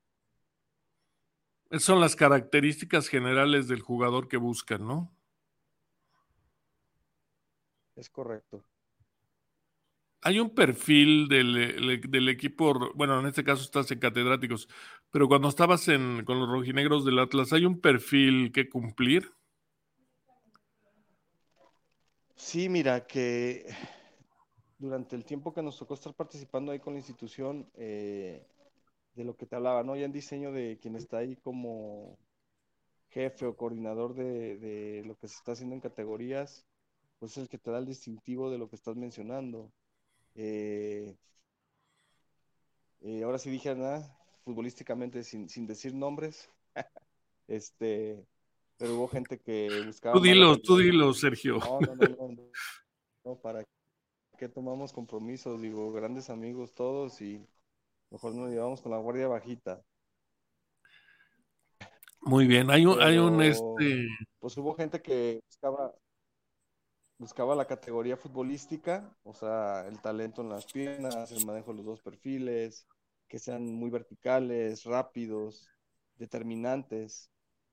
Esas 1.69 1.84
son 1.84 2.00
las 2.00 2.15
características 2.15 3.07
generales 3.07 3.67
del 3.67 3.81
jugador 3.81 4.27
que 4.27 4.38
buscan, 4.38 4.86
¿no? 4.86 5.12
Es 7.95 8.10
correcto. 8.10 8.63
Hay 10.22 10.39
un 10.39 10.50
perfil 10.50 11.27
del, 11.27 12.01
del, 12.10 12.29
equipo, 12.29 12.91
bueno, 12.95 13.19
en 13.19 13.27
este 13.27 13.43
caso 13.43 13.62
estás 13.62 13.91
en 13.91 14.00
catedráticos, 14.00 14.67
pero 15.12 15.27
cuando 15.27 15.50
estabas 15.50 15.88
en, 15.88 16.25
con 16.25 16.39
los 16.39 16.50
rojinegros 16.50 17.05
del 17.05 17.19
Atlas, 17.19 17.53
¿hay 17.53 17.63
un 17.63 17.79
perfil 17.79 18.51
que 18.51 18.67
cumplir? 18.67 19.31
Sí, 22.36 22.69
mira, 22.69 23.05
que 23.05 23.67
durante 24.79 25.15
el 25.15 25.25
tiempo 25.25 25.53
que 25.53 25.62
nos 25.62 25.77
tocó 25.77 25.93
estar 25.93 26.13
participando 26.13 26.72
ahí 26.72 26.79
con 26.79 26.93
la 26.93 27.00
institución, 27.00 27.69
eh, 27.75 28.45
de 29.15 29.24
lo 29.24 29.36
que 29.36 29.45
te 29.45 29.55
hablaba, 29.55 29.84
¿no? 29.84 29.95
Ya 29.95 30.05
en 30.05 30.12
diseño 30.12 30.51
de 30.51 30.77
quien 30.81 30.95
está 30.95 31.17
ahí 31.17 31.36
como 31.38 32.17
jefe 33.10 33.45
o 33.45 33.55
coordinador 33.55 34.13
de, 34.13 34.57
de 34.57 35.03
lo 35.05 35.17
que 35.17 35.27
se 35.27 35.36
está 35.36 35.53
haciendo 35.53 35.74
en 35.74 35.81
categorías, 35.81 36.65
pues 37.19 37.31
es 37.34 37.38
el 37.43 37.50
que 37.50 37.57
te 37.57 37.72
da 37.72 37.79
el 37.79 37.86
distintivo 37.86 38.51
de 38.51 38.57
lo 38.57 38.69
que 38.69 38.75
estás 38.75 38.95
mencionando. 38.95 39.72
Eh, 40.36 41.15
eh, 43.01 43.24
ahora 43.24 43.39
sí 43.39 43.50
dije 43.50 43.74
nada, 43.74 44.17
futbolísticamente 44.43 45.24
sin, 45.24 45.50
sin 45.50 45.65
decir 45.65 45.93
nombres. 45.93 46.50
este, 47.48 48.25
pero 48.77 48.95
hubo 48.95 49.07
gente 49.07 49.39
que 49.39 49.84
buscaba. 49.86 50.15
Tú 50.15 50.22
dilo, 50.22 50.57
tú 50.60 50.77
dilo, 50.77 51.13
Sergio. 51.13 51.60
No, 51.60 51.79
no, 51.79 51.95
no, 51.95 52.27
no, 52.29 52.51
no, 53.24 53.36
para 53.38 53.63
que 54.38 54.50
tomamos 54.50 54.91
compromisos, 54.91 55.62
digo, 55.62 55.93
grandes 55.93 56.29
amigos 56.29 56.74
todos 56.74 57.22
y 57.22 57.48
mejor 58.15 58.34
nos 58.34 58.50
llevamos 58.50 58.81
con 58.81 58.93
la 58.93 58.98
guardia 58.98 59.27
bajita. 59.27 59.84
Muy 62.22 62.48
bien, 62.48 62.72
hay 62.72 62.86
un, 62.86 62.93
pero, 62.93 63.05
hay 63.05 63.17
un 63.17 63.41
este. 63.41 64.07
Pues 64.39 64.57
hubo 64.57 64.74
gente 64.74 65.01
que 65.01 65.41
buscaba, 65.45 65.93
buscaba 67.17 67.55
la 67.55 67.67
categoría 67.67 68.15
futbolística, 68.15 69.13
o 69.24 69.34
sea, 69.34 69.86
el 69.88 70.01
talento 70.01 70.41
en 70.41 70.50
las 70.50 70.65
piernas, 70.65 71.31
el 71.34 71.45
manejo 71.45 71.72
de 71.72 71.77
los 71.77 71.86
dos 71.86 72.01
perfiles, 72.01 72.88
que 73.27 73.38
sean 73.38 73.65
muy 73.65 73.89
verticales, 73.89 74.86
rápidos, 74.86 75.67
determinantes. 76.15 77.29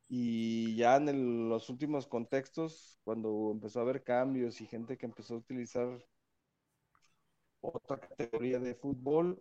Y 0.09 0.75
ya 0.75 0.97
en 0.97 1.09
el, 1.09 1.49
los 1.49 1.71
últimos 1.71 2.09
contextos, 2.09 2.99
cuando 3.05 3.51
empezó 3.53 3.79
a 3.79 3.83
haber 3.83 4.03
cambios 4.03 4.61
y 4.61 4.67
gente 4.67 4.99
que 4.99 5.07
empezó 5.07 5.35
a 5.35 5.39
utilizar 5.39 6.05
otra 7.61 8.01
categoría 8.01 8.59
de 8.59 8.75
fútbol, 8.75 9.41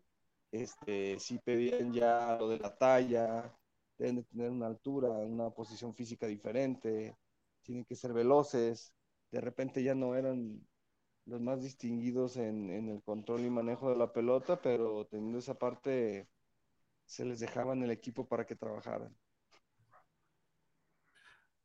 este, 0.51 1.17
sí 1.19 1.39
pedían 1.43 1.93
ya 1.93 2.37
lo 2.39 2.49
de 2.49 2.59
la 2.59 2.75
talla, 2.75 3.53
deben 3.97 4.17
de 4.17 4.23
tener 4.23 4.49
una 4.49 4.67
altura, 4.67 5.09
una 5.09 5.49
posición 5.49 5.95
física 5.95 6.27
diferente, 6.27 7.15
tienen 7.63 7.85
que 7.85 7.95
ser 7.95 8.13
veloces, 8.13 8.93
de 9.31 9.41
repente 9.41 9.83
ya 9.83 9.95
no 9.95 10.15
eran 10.15 10.59
los 11.25 11.39
más 11.39 11.61
distinguidos 11.61 12.35
en, 12.37 12.89
el 12.89 13.01
control 13.03 13.41
y 13.41 13.49
manejo 13.49 13.89
de 13.89 13.95
la 13.95 14.11
pelota, 14.11 14.61
pero 14.61 15.05
teniendo 15.05 15.39
esa 15.39 15.57
parte 15.57 16.27
se 17.05 17.25
les 17.25 17.39
dejaba 17.39 17.73
en 17.73 17.83
el 17.83 17.91
equipo 17.91 18.27
para 18.27 18.45
que 18.45 18.55
trabajaran. 18.55 19.15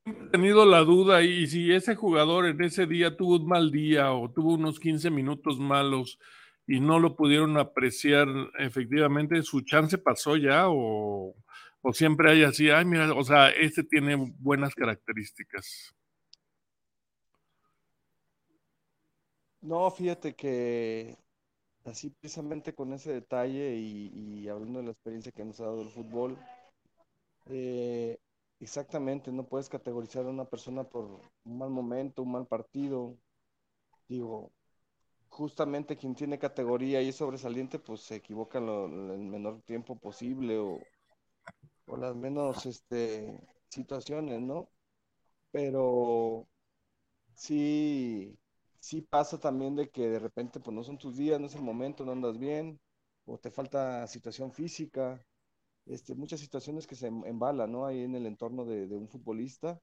He 0.04 0.30
tenido 0.30 0.64
la 0.64 0.80
duda 0.80 1.22
y 1.22 1.48
si 1.48 1.72
ese 1.72 1.96
jugador 1.96 2.46
en 2.46 2.62
ese 2.62 2.86
día 2.86 3.16
tuvo 3.16 3.36
un 3.36 3.46
mal 3.46 3.72
día 3.72 4.12
o 4.12 4.30
tuvo 4.30 4.54
unos 4.54 4.78
15 4.78 5.10
minutos 5.10 5.58
malos 5.58 6.20
y 6.66 6.80
no 6.80 6.98
lo 6.98 7.16
pudieron 7.16 7.56
apreciar 7.58 8.28
efectivamente, 8.58 9.42
¿su 9.42 9.60
chance 9.62 9.98
pasó 9.98 10.36
ya 10.36 10.68
o, 10.68 11.34
o 11.82 11.92
siempre 11.92 12.30
hay 12.30 12.42
así, 12.42 12.70
ay 12.70 12.84
mira, 12.84 13.12
o 13.14 13.22
sea, 13.22 13.50
este 13.50 13.84
tiene 13.84 14.16
buenas 14.38 14.74
características? 14.74 15.94
No, 19.60 19.90
fíjate 19.90 20.34
que 20.34 21.16
así 21.84 22.10
precisamente 22.10 22.74
con 22.74 22.92
ese 22.92 23.12
detalle 23.12 23.74
y, 23.76 24.48
hablando 24.48 24.78
de 24.80 24.86
la 24.86 24.90
experiencia 24.92 25.32
que 25.32 25.44
nos 25.44 25.60
ha 25.60 25.64
dado 25.64 25.82
el 25.82 25.90
fútbol, 25.90 26.38
eh, 27.46 28.18
exactamente, 28.60 29.32
no 29.32 29.46
puedes 29.46 29.68
categorizar 29.68 30.24
a 30.26 30.30
una 30.30 30.44
persona 30.44 30.84
por 30.84 31.20
un 31.44 31.58
mal 31.58 31.70
momento, 31.70 32.22
un 32.22 32.32
mal 32.32 32.46
partido. 32.46 33.16
Digo, 34.08 34.52
justamente 35.28 35.96
quien 35.96 36.14
tiene 36.14 36.38
categoría 36.38 37.02
y 37.02 37.08
es 37.10 37.16
sobresaliente, 37.16 37.78
pues 37.78 38.00
se 38.02 38.16
equivoca 38.16 38.58
en, 38.58 38.66
lo, 38.66 38.86
el 38.86 39.20
menor 39.20 39.62
tiempo 39.62 39.98
posible 39.98 40.58
o, 40.58 40.80
o 41.86 41.96
las 41.96 42.14
menos 42.16 42.66
este, 42.66 43.38
situaciones, 43.68 44.40
¿no? 44.40 44.68
Pero 45.52 46.48
sí 47.34 48.38
sí 48.80 49.02
pasa 49.02 49.38
también 49.40 49.76
de 49.76 49.90
que 49.90 50.08
de 50.10 50.18
repente 50.20 50.60
pues 50.60 50.74
no 50.74 50.84
son 50.84 50.98
tus 50.98 51.16
días, 51.16 51.40
no 51.40 51.46
es 51.46 51.54
el 51.56 51.62
momento, 51.62 52.04
no 52.04 52.12
andas 52.12 52.38
bien, 52.38 52.80
o 53.26 53.38
te 53.38 53.50
falta 53.50 54.06
situación 54.08 54.52
física, 54.52 55.24
este, 55.86 56.14
muchas 56.14 56.40
situaciones 56.40 56.86
que 56.86 56.96
se 56.96 57.08
em, 57.08 57.24
embalan, 57.26 57.72
¿no? 57.72 57.86
Ahí 57.86 58.02
en 58.04 58.14
el 58.16 58.26
entorno 58.26 58.64
de 58.66 58.86
un 58.96 59.08
futbolista, 59.08 59.80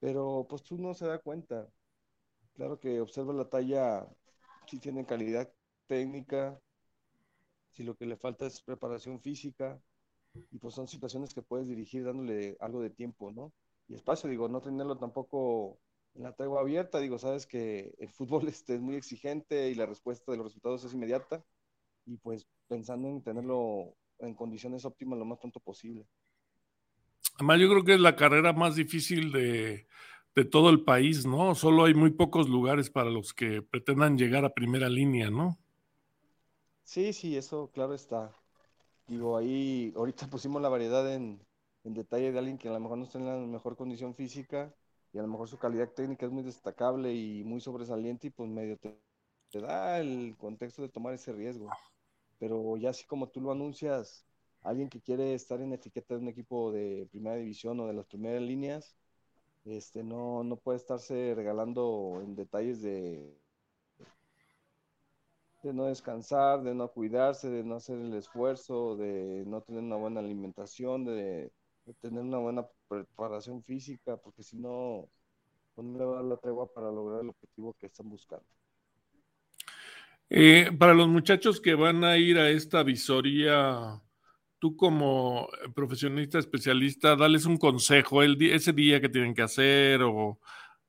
pero 0.00 0.46
pues 0.48 0.62
tú 0.64 0.78
no 0.78 0.94
se 0.94 1.06
da 1.06 1.18
cuenta. 1.20 1.68
Claro 2.54 2.78
que 2.80 3.00
observa 3.00 3.32
la 3.32 3.48
talla, 3.48 4.08
si 4.68 4.78
tiene 4.78 5.06
calidad 5.06 5.50
técnica, 5.86 6.60
si 7.70 7.82
lo 7.82 7.96
que 7.96 8.06
le 8.06 8.16
falta 8.16 8.46
es 8.46 8.60
preparación 8.60 9.20
física, 9.20 9.80
y 10.50 10.58
pues 10.58 10.74
son 10.74 10.86
situaciones 10.86 11.34
que 11.34 11.42
puedes 11.42 11.68
dirigir 11.68 12.04
dándole 12.04 12.56
algo 12.60 12.82
de 12.82 12.90
tiempo, 12.90 13.32
¿no? 13.32 13.52
Y 13.88 13.94
espacio, 13.94 14.28
digo, 14.28 14.48
no 14.48 14.60
tenerlo 14.60 14.98
tampoco 14.98 15.78
en 16.14 16.24
la 16.24 16.34
tregua 16.34 16.60
abierta, 16.60 17.00
digo, 17.00 17.18
sabes 17.18 17.46
que 17.46 17.94
el 17.98 18.10
fútbol 18.10 18.48
este, 18.48 18.74
es 18.74 18.80
muy 18.80 18.96
exigente 18.96 19.70
y 19.70 19.74
la 19.74 19.86
respuesta 19.86 20.30
de 20.30 20.38
los 20.38 20.46
resultados 20.46 20.84
es 20.84 20.92
inmediata 20.92 21.42
y 22.06 22.16
pues 22.18 22.46
pensando 22.68 23.08
en 23.08 23.22
tenerlo 23.22 23.94
en 24.18 24.34
condiciones 24.34 24.84
óptimas 24.84 25.18
lo 25.18 25.24
más 25.24 25.38
pronto 25.38 25.60
posible. 25.60 26.06
Además, 27.36 27.60
yo 27.60 27.68
creo 27.68 27.84
que 27.84 27.94
es 27.94 28.00
la 28.00 28.16
carrera 28.16 28.52
más 28.52 28.74
difícil 28.74 29.30
de, 29.30 29.86
de 30.34 30.44
todo 30.44 30.70
el 30.70 30.82
país, 30.84 31.26
¿no? 31.26 31.54
Solo 31.54 31.84
hay 31.84 31.94
muy 31.94 32.10
pocos 32.12 32.48
lugares 32.48 32.90
para 32.90 33.10
los 33.10 33.34
que 33.34 33.62
pretendan 33.62 34.16
llegar 34.18 34.44
a 34.44 34.54
primera 34.54 34.88
línea, 34.88 35.30
¿no? 35.30 35.58
Sí, 36.82 37.12
sí, 37.12 37.36
eso 37.36 37.70
claro 37.72 37.94
está. 37.94 38.34
Digo, 39.06 39.36
ahí 39.36 39.92
ahorita 39.96 40.28
pusimos 40.30 40.62
la 40.62 40.68
variedad 40.70 41.12
en, 41.14 41.40
en 41.84 41.94
detalle 41.94 42.32
de 42.32 42.38
alguien 42.40 42.58
que 42.58 42.68
a 42.68 42.72
lo 42.72 42.80
mejor 42.80 42.98
no 42.98 43.04
está 43.04 43.18
en 43.18 43.26
la 43.26 43.36
mejor 43.38 43.76
condición 43.76 44.14
física 44.14 44.74
y 45.12 45.18
a 45.18 45.22
lo 45.22 45.28
mejor 45.28 45.48
su 45.48 45.58
calidad 45.58 45.90
técnica 45.92 46.26
es 46.26 46.32
muy 46.32 46.42
destacable 46.44 47.14
y 47.14 47.44
muy 47.44 47.60
sobresaliente 47.60 48.28
y 48.28 48.30
pues 48.30 48.50
medio 48.50 48.78
te, 48.78 48.98
te 49.50 49.60
da 49.60 50.00
el 50.00 50.36
contexto 50.38 50.82
de 50.82 50.88
tomar 50.90 51.14
ese 51.14 51.32
riesgo. 51.32 51.78
Pero 52.38 52.76
ya 52.76 52.90
así 52.90 53.06
como 53.06 53.28
tú 53.30 53.40
lo 53.40 53.52
anuncias, 53.52 54.26
alguien 54.62 54.88
que 54.88 55.00
quiere 55.00 55.34
estar 55.34 55.60
en 55.60 55.72
etiqueta 55.72 56.14
de 56.14 56.20
un 56.20 56.28
equipo 56.28 56.72
de 56.72 57.08
primera 57.10 57.36
división 57.36 57.80
o 57.80 57.86
de 57.86 57.94
las 57.94 58.06
primeras 58.06 58.42
líneas, 58.42 58.96
este 59.70 60.02
no, 60.02 60.44
no 60.44 60.56
puede 60.56 60.78
estarse 60.78 61.34
regalando 61.34 62.20
en 62.22 62.34
detalles 62.34 62.82
de, 62.82 63.38
de 65.62 65.72
no 65.72 65.86
descansar, 65.86 66.62
de 66.62 66.74
no 66.74 66.88
cuidarse, 66.88 67.50
de 67.50 67.64
no 67.64 67.76
hacer 67.76 67.98
el 67.98 68.14
esfuerzo, 68.14 68.96
de 68.96 69.44
no 69.46 69.60
tener 69.62 69.82
una 69.82 69.96
buena 69.96 70.20
alimentación, 70.20 71.04
de, 71.04 71.52
tener 72.00 72.22
una 72.22 72.38
buena 72.38 72.66
preparación 72.88 73.62
física, 73.62 74.16
porque 74.16 74.42
si 74.42 74.56
no, 74.56 75.08
pues 75.74 75.86
no 75.86 75.98
le 75.98 76.04
va 76.04 76.12
a 76.12 76.16
dar 76.16 76.24
la 76.24 76.36
tregua 76.36 76.72
para 76.72 76.90
lograr 76.90 77.22
el 77.22 77.30
objetivo 77.30 77.74
que 77.74 77.86
están 77.86 78.08
buscando. 78.08 78.46
Eh, 80.30 80.70
para 80.78 80.92
los 80.92 81.08
muchachos 81.08 81.60
que 81.60 81.74
van 81.74 82.04
a 82.04 82.18
ir 82.18 82.38
a 82.38 82.50
esta 82.50 82.82
visoría, 82.82 84.00
tú 84.58 84.76
como 84.76 85.48
profesionista 85.74 86.38
especialista, 86.38 87.16
dales 87.16 87.44
un 87.44 87.56
consejo 87.56 88.22
el 88.22 88.40
ese 88.42 88.72
día 88.72 89.00
que 89.00 89.08
tienen 89.08 89.34
que 89.34 89.42
hacer 89.42 90.02
o 90.02 90.38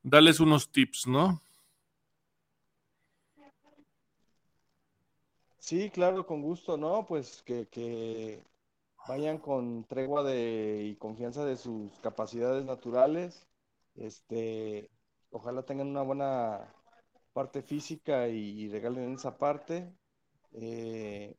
dales 0.04 0.40
unos 0.40 0.72
tips, 0.72 1.08
¿no? 1.08 1.42
Sí, 5.60 5.90
claro, 5.92 6.26
con 6.26 6.42
gusto, 6.42 6.78
¿no? 6.78 7.06
Pues 7.06 7.44
que, 7.44 8.44
vayan 9.08 9.38
con 9.38 9.84
tregua 9.86 10.24
de, 10.24 10.84
y 10.86 10.96
confianza 10.96 11.46
de 11.46 11.58
sus 11.58 11.92
capacidades 12.00 12.66
naturales. 12.66 13.48
Este, 13.96 14.90
ojalá 15.32 15.64
tengan 15.64 15.88
una 15.88 16.02
buena 16.02 16.74
parte 17.34 17.62
física 17.62 18.28
y, 18.30 18.62
y 18.62 18.70
regalen 18.70 19.14
esa 19.14 19.38
parte. 19.38 19.94
Eh, 20.54 21.36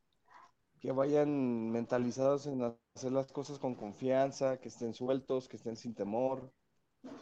que 0.81 0.93
vayan 0.93 1.71
mentalizados 1.71 2.47
en 2.47 2.63
hacer 2.97 3.13
las 3.13 3.33
cosas 3.33 3.59
con 3.59 3.75
confianza, 3.75 4.59
que 4.61 4.69
estén 4.69 4.95
sueltos, 4.95 5.49
que 5.49 5.57
estén 5.57 5.77
sin 5.77 5.95
temor, 5.95 6.53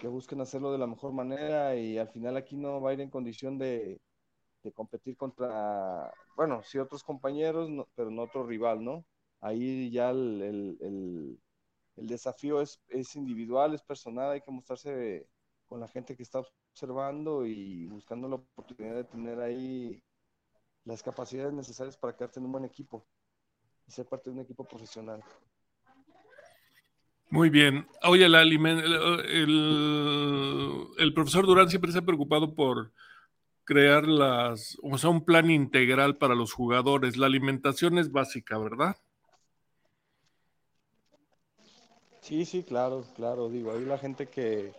que 0.01 0.09
busquen 0.09 0.41
hacerlo 0.41 0.73
de 0.73 0.79
la 0.79 0.87
mejor 0.87 1.13
manera 1.13 1.77
y 1.77 1.99
al 1.99 2.09
final 2.09 2.37
aquí 2.37 2.57
no 2.57 2.81
va 2.81 2.91
a 2.91 2.95
ir 2.95 3.01
en 3.01 3.11
condición 3.11 3.59
de, 3.59 4.01
de 4.63 4.73
competir 4.73 5.17
contra, 5.17 6.13
bueno, 6.37 6.63
sí 6.65 6.79
otros 6.79 7.03
compañeros, 7.05 7.71
pero 7.97 8.11
no 8.11 8.23
otro 8.25 8.47
rival, 8.47 8.85
¿no? 8.85 9.05
Ahí 9.41 9.91
ya 9.91 10.11
el, 10.11 10.43
el- 10.43 10.79
el- 10.81 11.41
el 11.97 12.07
desafío 12.09 12.61
es, 12.63 12.81
es 12.89 13.17
individual, 13.17 13.75
es 13.75 13.83
personal, 13.83 14.33
hay 14.33 14.41
que 14.43 14.51
mostrarse 14.53 15.27
con 15.69 15.81
la 15.81 15.89
gente 15.89 16.17
que 16.17 16.23
está 16.25 16.41
observando 16.73 17.47
y 17.47 17.87
buscando 17.89 18.29
la 18.29 18.37
oportunidad 18.37 18.97
de 18.97 19.05
tener 19.05 19.41
ahí 19.41 20.03
las 20.85 21.03
capacidades 21.05 21.53
necesarias 21.55 21.97
para 21.97 22.17
quedarte 22.17 22.41
en 22.41 22.47
un 22.47 22.53
buen 22.53 22.65
equipo 22.65 23.07
y 23.89 23.93
ser 23.93 24.07
parte 24.07 24.31
de 24.31 24.37
un 24.37 24.43
equipo 24.43 24.65
profesional. 24.65 25.23
Muy 27.31 27.51
bien. 27.51 27.87
Oye, 28.05 28.25
el, 28.27 28.35
el- 28.35 28.89
el 30.99 31.15
profesor 31.15 31.47
Durán 31.47 31.69
siempre 31.69 31.93
se 31.93 31.99
ha 31.99 32.03
preocupado 32.03 32.55
por 32.55 32.93
crear 33.65 34.07
las, 34.07 34.79
o 34.83 34.97
sea, 34.97 35.11
un 35.11 35.25
plan 35.25 35.51
integral 35.51 36.17
para 36.17 36.35
los 36.35 36.53
jugadores. 36.53 37.17
La 37.17 37.27
alimentación 37.27 37.99
es 37.99 38.11
básica, 38.11 38.59
¿verdad? 38.59 38.97
Sí, 42.21 42.45
sí, 42.45 42.63
claro, 42.63 43.05
claro. 43.15 43.49
Digo, 43.49 43.73
ahí 43.73 43.85
la 43.85 43.99
gente 43.99 44.29
que 44.29 44.73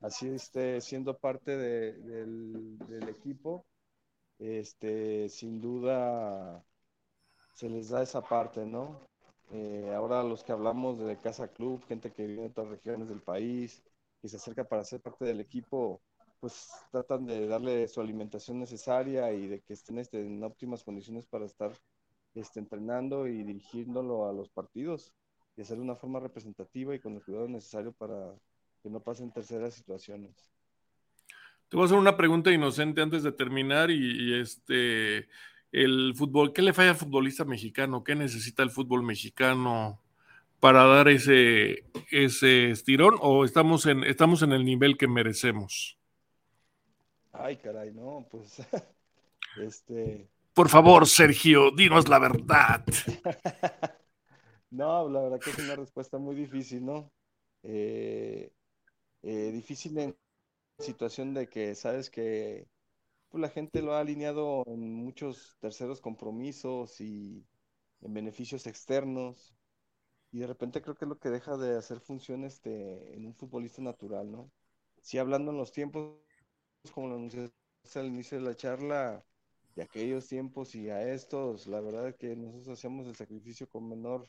así 0.00 0.28
esté 0.28 0.80
siendo 0.80 1.18
parte 1.18 1.56
de- 1.56 1.92
del, 1.94 2.78
del 2.86 3.08
equipo, 3.08 3.66
este, 4.38 5.28
sin 5.28 5.60
duda 5.60 6.64
se 7.56 7.70
les 7.70 7.88
da 7.88 8.02
esa 8.02 8.20
parte, 8.20 8.66
¿no? 8.66 9.00
Eh, 9.50 9.90
ahora 9.96 10.22
los 10.22 10.44
que 10.44 10.52
hablamos 10.52 10.98
de 10.98 11.16
Casa 11.16 11.48
Club, 11.48 11.82
gente 11.88 12.12
que 12.12 12.26
vive 12.26 12.44
en 12.44 12.50
otras 12.50 12.68
regiones 12.68 13.08
del 13.08 13.22
país, 13.22 13.82
que 14.20 14.28
se 14.28 14.36
acerca 14.36 14.64
para 14.64 14.84
ser 14.84 15.00
parte 15.00 15.24
del 15.24 15.40
equipo, 15.40 16.02
pues 16.38 16.68
tratan 16.92 17.24
de 17.24 17.46
darle 17.46 17.88
su 17.88 18.02
alimentación 18.02 18.58
necesaria 18.58 19.32
y 19.32 19.46
de 19.46 19.60
que 19.62 19.72
estén 19.72 19.98
este, 19.98 20.20
en 20.20 20.44
óptimas 20.44 20.84
condiciones 20.84 21.26
para 21.26 21.46
estar 21.46 21.72
este, 22.34 22.60
entrenando 22.60 23.26
y 23.26 23.42
dirigiéndolo 23.42 24.28
a 24.28 24.34
los 24.34 24.50
partidos 24.50 25.14
y 25.56 25.62
hacerlo 25.62 25.84
de 25.84 25.90
una 25.90 25.96
forma 25.98 26.20
representativa 26.20 26.94
y 26.94 27.00
con 27.00 27.14
el 27.14 27.22
cuidado 27.22 27.48
necesario 27.48 27.92
para 27.92 28.34
que 28.82 28.90
no 28.90 29.00
pasen 29.00 29.32
terceras 29.32 29.72
situaciones. 29.72 30.50
Te 31.70 31.76
voy 31.78 31.84
a 31.84 31.86
hacer 31.86 31.98
una 31.98 32.18
pregunta 32.18 32.52
inocente 32.52 33.00
antes 33.00 33.22
de 33.22 33.32
terminar 33.32 33.90
y, 33.90 33.94
y 33.96 34.40
este, 34.40 35.26
el 35.76 36.14
fútbol, 36.16 36.54
¿qué 36.54 36.62
le 36.62 36.72
falla 36.72 36.90
al 36.90 36.96
futbolista 36.96 37.44
mexicano? 37.44 38.02
¿Qué 38.02 38.14
necesita 38.14 38.62
el 38.62 38.70
fútbol 38.70 39.02
mexicano 39.02 40.00
para 40.58 40.84
dar 40.86 41.08
ese, 41.08 41.84
ese 42.10 42.70
estirón 42.70 43.16
o 43.20 43.44
estamos 43.44 43.84
en, 43.84 44.02
estamos 44.02 44.40
en 44.40 44.52
el 44.52 44.64
nivel 44.64 44.96
que 44.96 45.06
merecemos? 45.06 45.98
Ay, 47.30 47.58
caray, 47.58 47.92
no, 47.92 48.26
pues 48.30 48.56
este, 49.60 50.30
Por 50.54 50.70
favor, 50.70 51.06
Sergio, 51.06 51.70
dinos 51.70 52.08
la 52.08 52.20
verdad. 52.20 52.82
no, 54.70 55.10
la 55.10 55.20
verdad 55.20 55.40
que 55.40 55.50
es 55.50 55.58
una 55.58 55.76
respuesta 55.76 56.16
muy 56.16 56.36
difícil, 56.36 56.86
¿no? 56.86 57.12
Eh, 57.62 58.50
eh, 59.22 59.50
difícil 59.52 59.98
en 59.98 60.16
situación 60.78 61.34
de 61.34 61.50
que 61.50 61.74
sabes 61.74 62.08
que 62.08 62.66
pues, 63.30 63.40
la 63.42 63.48
gente 63.48 63.82
lo 63.82 63.94
ha 63.94 64.00
alineado 64.00 64.64
en 64.66 64.92
muchos 64.94 65.56
terceros 65.60 66.00
compromisos 66.00 67.00
y 67.00 67.46
en 68.02 68.14
beneficios 68.14 68.66
externos 68.66 69.54
y 70.32 70.40
de 70.40 70.46
repente 70.48 70.82
creo 70.82 70.94
que 70.96 71.04
es 71.06 71.08
lo 71.08 71.18
que 71.18 71.30
deja 71.30 71.56
de 71.56 71.76
hacer 71.78 72.00
función 72.00 72.44
este, 72.44 73.14
en 73.16 73.26
un 73.26 73.34
futbolista 73.34 73.82
natural, 73.82 74.30
¿no? 74.30 74.50
Sí, 75.02 75.18
hablando 75.18 75.52
en 75.52 75.58
los 75.58 75.72
tiempos, 75.72 76.16
como 76.92 77.08
lo 77.08 77.16
anunciaste 77.16 77.54
al 77.96 78.06
inicio 78.06 78.38
de 78.38 78.44
la 78.44 78.56
charla, 78.56 79.24
de 79.74 79.82
aquellos 79.82 80.26
tiempos 80.28 80.74
y 80.74 80.90
a 80.90 81.02
estos, 81.12 81.66
la 81.66 81.80
verdad 81.80 82.08
es 82.08 82.16
que 82.16 82.34
nosotros 82.36 82.68
hacemos 82.78 83.06
el 83.06 83.16
sacrificio 83.16 83.68
con 83.68 83.88
menor 83.88 84.28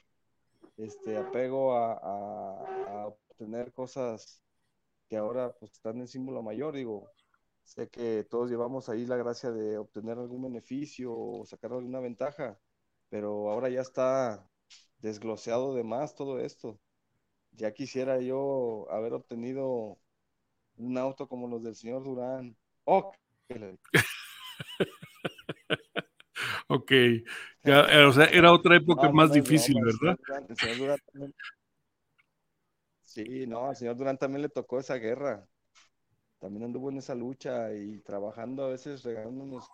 este, 0.78 1.18
apego 1.18 1.76
a, 1.76 1.94
a- 1.94 3.04
a 3.04 3.08
obtener 3.08 3.74
cosas 3.74 4.42
que 5.10 5.18
ahora 5.18 5.54
pues 5.60 5.74
están 5.74 6.00
en 6.00 6.08
símbolo 6.08 6.42
mayor, 6.44 6.76
digo, 6.76 7.10
sé 7.68 7.90
que 7.90 8.26
todos 8.30 8.50
llevamos 8.50 8.90
ahí 8.90 9.06
la 9.06 9.18
gracia 9.18 9.52
de 9.52 9.78
obtener 9.78 10.18
algún 10.18 10.44
beneficio 10.44 11.14
o 11.16 11.46
sacar 11.46 11.74
alguna 11.74 12.00
ventaja, 12.00 12.58
pero 13.10 13.52
ahora 13.52 13.70
ya 13.70 13.82
está 13.82 14.50
desgloseado 15.00 15.76
de 15.76 15.84
más 15.84 16.16
todo 16.16 16.40
esto. 16.40 16.80
Ya 17.52 17.74
quisiera 17.74 18.20
yo 18.22 18.88
haber 18.92 19.14
obtenido 19.14 20.00
un 20.78 20.98
auto 20.98 21.28
como 21.28 21.48
los 21.48 21.64
del 21.64 21.76
señor 21.76 22.04
Durán. 22.04 22.58
¡Oh! 22.86 23.12
Ok, 26.68 26.92
ya, 27.64 27.82
eh, 27.90 28.04
o 28.06 28.12
sea, 28.12 28.26
era 28.26 28.52
otra 28.52 28.76
época 28.78 29.10
más 29.10 29.30
no 29.30 29.36
difícil, 29.36 29.78
el 29.78 29.86
¿verdad? 29.86 30.18
señor 30.18 30.20
Durán- 30.28 30.46
el 30.50 30.58
señor 30.58 30.78
Durán 30.78 31.00
también- 31.12 31.34
Sí, 33.02 33.48
no, 33.48 33.70
al 33.70 33.76
señor 33.76 33.98
Durán 33.98 34.18
también 34.20 34.44
le 34.44 34.50
tocó 34.50 34.80
esa 34.80 34.96
guerra. 34.98 35.48
También 36.40 36.66
anduvo 36.66 36.90
en 36.90 36.98
esa 36.98 37.16
lucha 37.16 37.74
y 37.74 38.00
trabajando 38.00 38.64
a 38.64 38.70
veces 38.70 39.04
regalándonos 39.04 39.68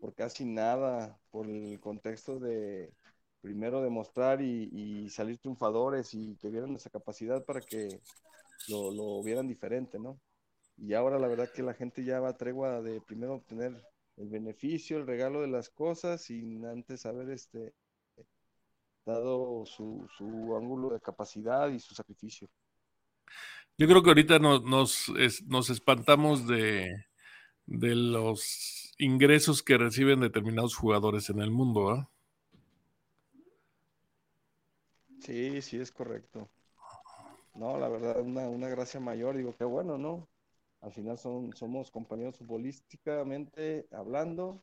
por 0.00 0.14
casi 0.14 0.44
nada, 0.44 1.18
por 1.30 1.48
el 1.48 1.80
contexto 1.80 2.38
de 2.38 2.92
primero 3.40 3.82
demostrar 3.82 4.42
y, 4.42 5.08
salir 5.08 5.38
triunfadores 5.38 6.12
y 6.14 6.36
que 6.36 6.50
vieran 6.50 6.74
esa 6.74 6.90
capacidad 6.90 7.44
para 7.44 7.60
que 7.60 8.00
lo, 8.68 9.22
vieran 9.22 9.48
diferente, 9.48 9.98
¿no? 9.98 10.20
Y 10.76 10.92
ahora 10.94 11.18
la 11.18 11.28
verdad 11.28 11.50
que 11.54 11.62
la 11.62 11.74
gente 11.74 12.04
ya 12.04 12.20
va 12.20 12.30
a 12.30 12.36
tregua 12.36 12.82
de 12.82 13.00
primero 13.00 13.34
obtener 13.34 13.82
el 14.16 14.28
beneficio, 14.28 14.98
el 14.98 15.06
regalo 15.06 15.40
de 15.40 15.48
las 15.48 15.70
cosas 15.70 16.22
sin 16.22 16.64
antes 16.66 17.06
haber 17.06 17.30
este 17.30 17.74
dado 19.06 19.64
su 19.64 20.08
ángulo 20.56 20.90
de 20.90 21.00
capacidad 21.00 21.70
y 21.70 21.78
su 21.78 21.94
sacrificio. 21.94 22.48
Yo 23.78 23.86
creo 23.86 24.02
que 24.02 24.10
ahorita 24.10 24.38
nos, 24.38 24.62
nos, 24.64 25.12
nos 25.46 25.70
espantamos 25.70 26.46
de, 26.46 27.06
de 27.66 27.94
los 27.96 28.94
ingresos 28.98 29.62
que 29.62 29.78
reciben 29.78 30.20
determinados 30.20 30.76
jugadores 30.76 31.30
en 31.30 31.40
el 31.40 31.50
mundo, 31.50 31.90
¿ah? 31.90 32.10
Sí, 35.20 35.60
sí, 35.62 35.78
es 35.78 35.92
correcto. 35.92 36.48
No, 37.54 37.78
la 37.78 37.88
verdad, 37.88 38.20
una, 38.20 38.48
una 38.48 38.68
gracia 38.68 39.00
mayor, 39.00 39.36
digo, 39.36 39.54
qué 39.56 39.64
bueno, 39.64 39.96
¿no? 39.98 40.28
Al 40.80 40.92
final 40.92 41.18
son, 41.18 41.52
somos 41.54 41.90
compañeros 41.90 42.36
futbolísticamente 42.36 43.88
hablando 43.92 44.62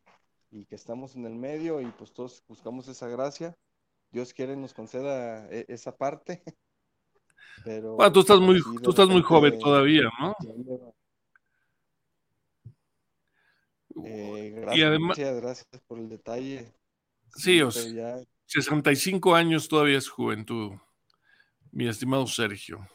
y 0.51 0.65
que 0.65 0.75
estamos 0.75 1.15
en 1.15 1.25
el 1.25 1.35
medio 1.35 1.81
y 1.81 1.87
pues 1.87 2.13
todos 2.13 2.43
buscamos 2.47 2.87
esa 2.87 3.07
gracia. 3.07 3.55
Dios 4.11 4.33
quiere 4.33 4.55
nos 4.55 4.73
conceda 4.73 5.49
e- 5.51 5.65
esa 5.69 5.97
parte, 5.97 6.43
pero 7.63 7.95
Bueno, 7.95 8.11
tú 8.13 8.19
estás 8.21 8.39
muy, 8.39 8.61
tú 8.81 8.89
estás 8.91 9.07
muy 9.09 9.21
joven 9.21 9.57
todavía, 9.59 10.03
¿no? 10.19 10.35
eh, 14.05 14.51
Y 14.73 14.81
además, 14.81 15.17
gracias, 15.17 15.67
por 15.87 15.99
el 15.99 16.09
detalle. 16.09 16.73
sí, 17.35 17.41
Sí, 17.41 17.61
o 17.61 17.71
pero 17.71 17.87
sea, 17.87 17.93
ya 17.93 18.23
65 18.47 19.35
años 19.35 19.67
todavía 19.67 19.97
es 19.97 20.09
juventud, 20.09 20.73
mi 21.71 21.87
estimado 21.87 22.27
Sergio. 22.27 22.87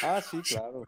Ah, 0.00 0.20
sí, 0.20 0.42
claro. 0.42 0.84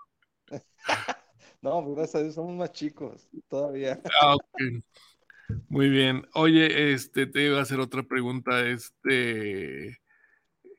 No, 1.62 1.82
pues, 1.82 1.96
gracias 1.96 2.14
a 2.16 2.22
Dios 2.22 2.34
somos 2.34 2.54
más 2.56 2.72
chicos 2.72 3.28
todavía. 3.48 4.00
Ah, 4.20 4.34
ok. 4.36 4.84
Muy 5.68 5.88
bien. 5.90 6.26
Oye, 6.34 6.92
este, 6.92 7.26
te 7.26 7.44
iba 7.46 7.58
a 7.58 7.62
hacer 7.62 7.80
otra 7.80 8.02
pregunta, 8.02 8.66
este, 8.68 9.98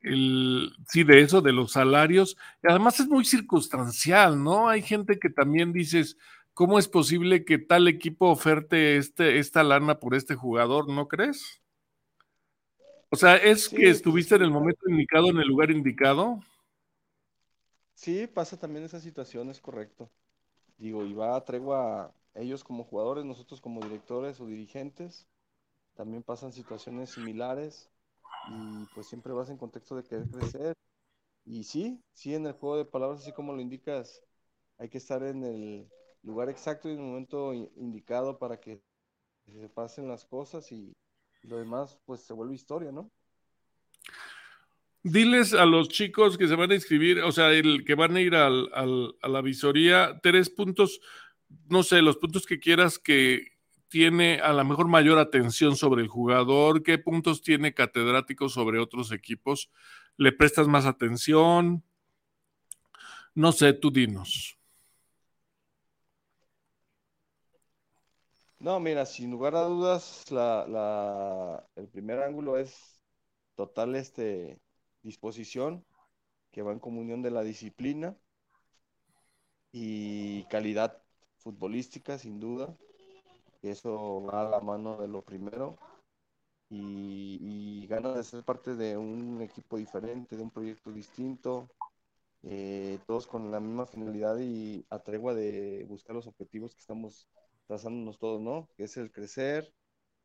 el, 0.05 0.71
sí, 0.89 1.03
de 1.03 1.21
eso, 1.21 1.41
de 1.41 1.53
los 1.53 1.73
salarios. 1.73 2.37
Y 2.63 2.69
además 2.71 2.99
es 2.99 3.07
muy 3.07 3.25
circunstancial, 3.25 4.43
¿no? 4.43 4.69
Hay 4.69 4.81
gente 4.83 5.19
que 5.19 5.29
también 5.29 5.73
dices, 5.73 6.17
¿cómo 6.53 6.79
es 6.79 6.87
posible 6.87 7.45
que 7.45 7.57
tal 7.59 7.87
equipo 7.87 8.29
oferte 8.29 8.97
este, 8.97 9.39
esta 9.39 9.63
lana 9.63 9.99
por 9.99 10.15
este 10.15 10.35
jugador? 10.35 10.89
¿No 10.89 11.07
crees? 11.07 11.61
O 13.11 13.15
sea, 13.15 13.35
¿es 13.37 13.69
que 13.69 13.89
Sí, 13.89 13.89
estuviste 13.89 14.35
en 14.35 14.43
el 14.43 14.51
momento 14.51 14.87
indicado, 14.89 15.29
en 15.29 15.37
el 15.37 15.47
lugar 15.47 15.71
indicado? 15.71 16.39
sí 17.93 18.27
pasa 18.27 18.57
también 18.57 18.85
esa 18.85 18.99
situación, 18.99 19.49
es 19.49 19.61
correcto. 19.61 20.09
Digo, 20.77 21.05
y 21.05 21.13
va 21.13 21.35
a 21.37 21.45
tregua 21.45 22.13
ellos 22.35 22.63
como 22.63 22.83
jugadores, 22.85 23.25
nosotros 23.25 23.61
como 23.61 23.81
directores 23.81 24.39
o 24.41 24.47
dirigentes, 24.47 25.27
también 25.95 26.23
pasan 26.23 26.53
situaciones 26.53 27.11
similares 27.11 27.89
y 28.47 28.85
pues 28.87 29.07
siempre 29.07 29.33
vas 29.33 29.49
en 29.49 29.57
contexto 29.57 29.95
de 29.95 30.03
querer 30.03 30.29
crecer. 30.29 30.75
Y 31.45 31.63
sí, 31.65 32.01
sí, 32.13 32.35
en 32.35 32.47
el 32.47 32.53
juego 32.53 32.77
de 32.77 32.85
palabras, 32.85 33.21
así 33.21 33.33
como 33.33 33.53
lo 33.53 33.61
indicas, 33.61 34.23
hay 34.77 34.89
que 34.89 34.97
estar 34.99 35.23
en 35.23 35.43
el 35.43 35.89
lugar 36.23 36.49
exacto 36.49 36.89
y 36.89 36.93
en 36.93 36.99
el 36.99 37.05
momento 37.05 37.53
indicado 37.53 38.39
para 38.39 38.59
que 38.59 38.81
se 39.47 39.69
pasen 39.69 40.07
las 40.07 40.25
cosas 40.25 40.71
y, 40.71 40.93
y 41.43 41.47
lo 41.47 41.57
demás 41.57 41.99
pues 42.05 42.21
se 42.21 42.33
vuelve 42.33 42.55
historia, 42.55 42.91
¿no? 42.91 43.11
Diles 45.03 45.53
a 45.53 45.65
los 45.65 45.89
chicos 45.89 46.35
que 46.37 46.47
se 46.47 46.55
van 46.55 46.71
a 46.71 46.75
inscribir, 46.75 47.19
o 47.21 47.31
sea, 47.31 47.51
el 47.53 47.85
que 47.85 47.93
van 47.93 48.15
a 48.15 48.21
ir 48.21 48.33
al, 48.35 48.69
al- 48.73 49.15
a 49.21 49.27
la 49.29 49.41
visoría, 49.41 50.19
tres 50.23 50.49
puntos, 50.49 50.99
no 51.69 51.83
sé, 51.83 52.01
los 52.01 52.17
puntos 52.17 52.45
que 52.47 52.59
quieras 52.59 52.97
que 52.97 53.54
tiene 53.89 54.39
a 54.41 54.53
lo 54.53 54.63
mejor 54.65 54.87
mayor 54.87 55.19
atención 55.19 55.75
sobre 55.77 56.01
el 56.03 56.07
jugador, 56.09 56.83
qué 56.83 56.97
puntos 56.97 57.41
tiene 57.41 57.73
catedrático 57.73 58.49
sobre 58.49 58.79
otros 58.79 59.11
equipos, 59.11 59.69
le 60.17 60.31
prestas 60.31 60.67
más 60.67 60.85
atención, 60.85 61.83
no 63.35 63.51
sé, 63.51 63.73
tú 63.73 63.91
dinos. 63.91 64.57
No, 68.59 68.79
mira, 68.79 69.05
sin 69.05 69.31
lugar 69.31 69.55
a 69.55 69.63
dudas, 69.63 70.25
la, 70.31 70.65
la- 70.67 71.67
el 71.75 71.87
primer 71.89 72.19
ángulo 72.21 72.57
es 72.57 73.01
total 73.55 73.95
este, 73.95 74.59
disposición, 75.03 75.85
que 76.51 76.61
va 76.63 76.73
en 76.73 76.79
comunión 76.79 77.21
de 77.23 77.31
la 77.31 77.43
disciplina 77.43 78.17
y 79.71 80.45
calidad 80.45 81.03
futbolística, 81.37 82.17
sin 82.17 82.39
duda. 82.39 82.75
Eso 83.71 84.23
va 84.23 84.47
a 84.47 84.49
la 84.49 84.59
mano 84.59 84.97
de 84.97 85.07
lo 85.07 85.21
primero. 85.21 85.77
Y, 86.69 87.37
y 87.41 87.87
ganas 87.87 88.15
de 88.15 88.23
ser 88.23 88.43
parte 88.43 88.75
de 88.75 88.97
un 88.97 89.41
equipo 89.41 89.77
diferente, 89.77 90.35
de 90.35 90.43
un 90.43 90.51
proyecto 90.51 90.91
distinto, 90.91 91.69
eh, 92.47 92.99
todos 93.07 93.25
con 93.25 93.49
la 93.51 93.59
misma 93.59 93.87
finalidad 93.87 94.37
y 94.39 94.85
a 94.91 94.99
tregua 94.99 95.33
de 95.33 95.83
buscar 95.89 96.15
los 96.15 96.27
objetivos 96.27 96.75
que 96.75 96.81
estamos 96.81 97.27
trazándonos 97.67 98.19
todos, 98.19 98.39
¿no? 98.39 98.69
Que 98.77 98.83
es 98.83 98.97
el 98.97 99.11
crecer, 99.11 99.73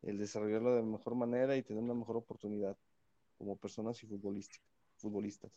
el 0.03 0.19
desarrollarlo 0.19 0.75
de 0.75 0.83
mejor 0.83 1.15
manera 1.15 1.57
y 1.57 1.63
tener 1.63 1.83
una 1.83 1.95
mejor 1.95 2.19
oportunidad 2.19 2.77
como 3.39 3.57
personas 3.57 4.03
y 4.03 4.07
futbolistas. 4.07 5.51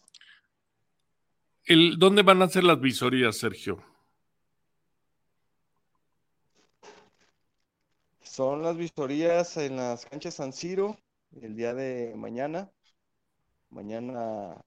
El, 1.66 1.98
¿Dónde 1.98 2.24
van 2.24 2.42
a 2.42 2.48
ser 2.48 2.64
las 2.64 2.80
visorías, 2.80 3.38
Sergio? 3.38 3.84
Son 8.34 8.64
las 8.64 8.76
visorías 8.78 9.58
en 9.58 9.76
las 9.76 10.08
canchas 10.08 10.34
San 10.34 10.54
Siro 10.54 10.98
el 11.40 11.56
día 11.56 11.76
de 11.76 12.16
mañana, 12.16 12.72
mañana 13.70 14.60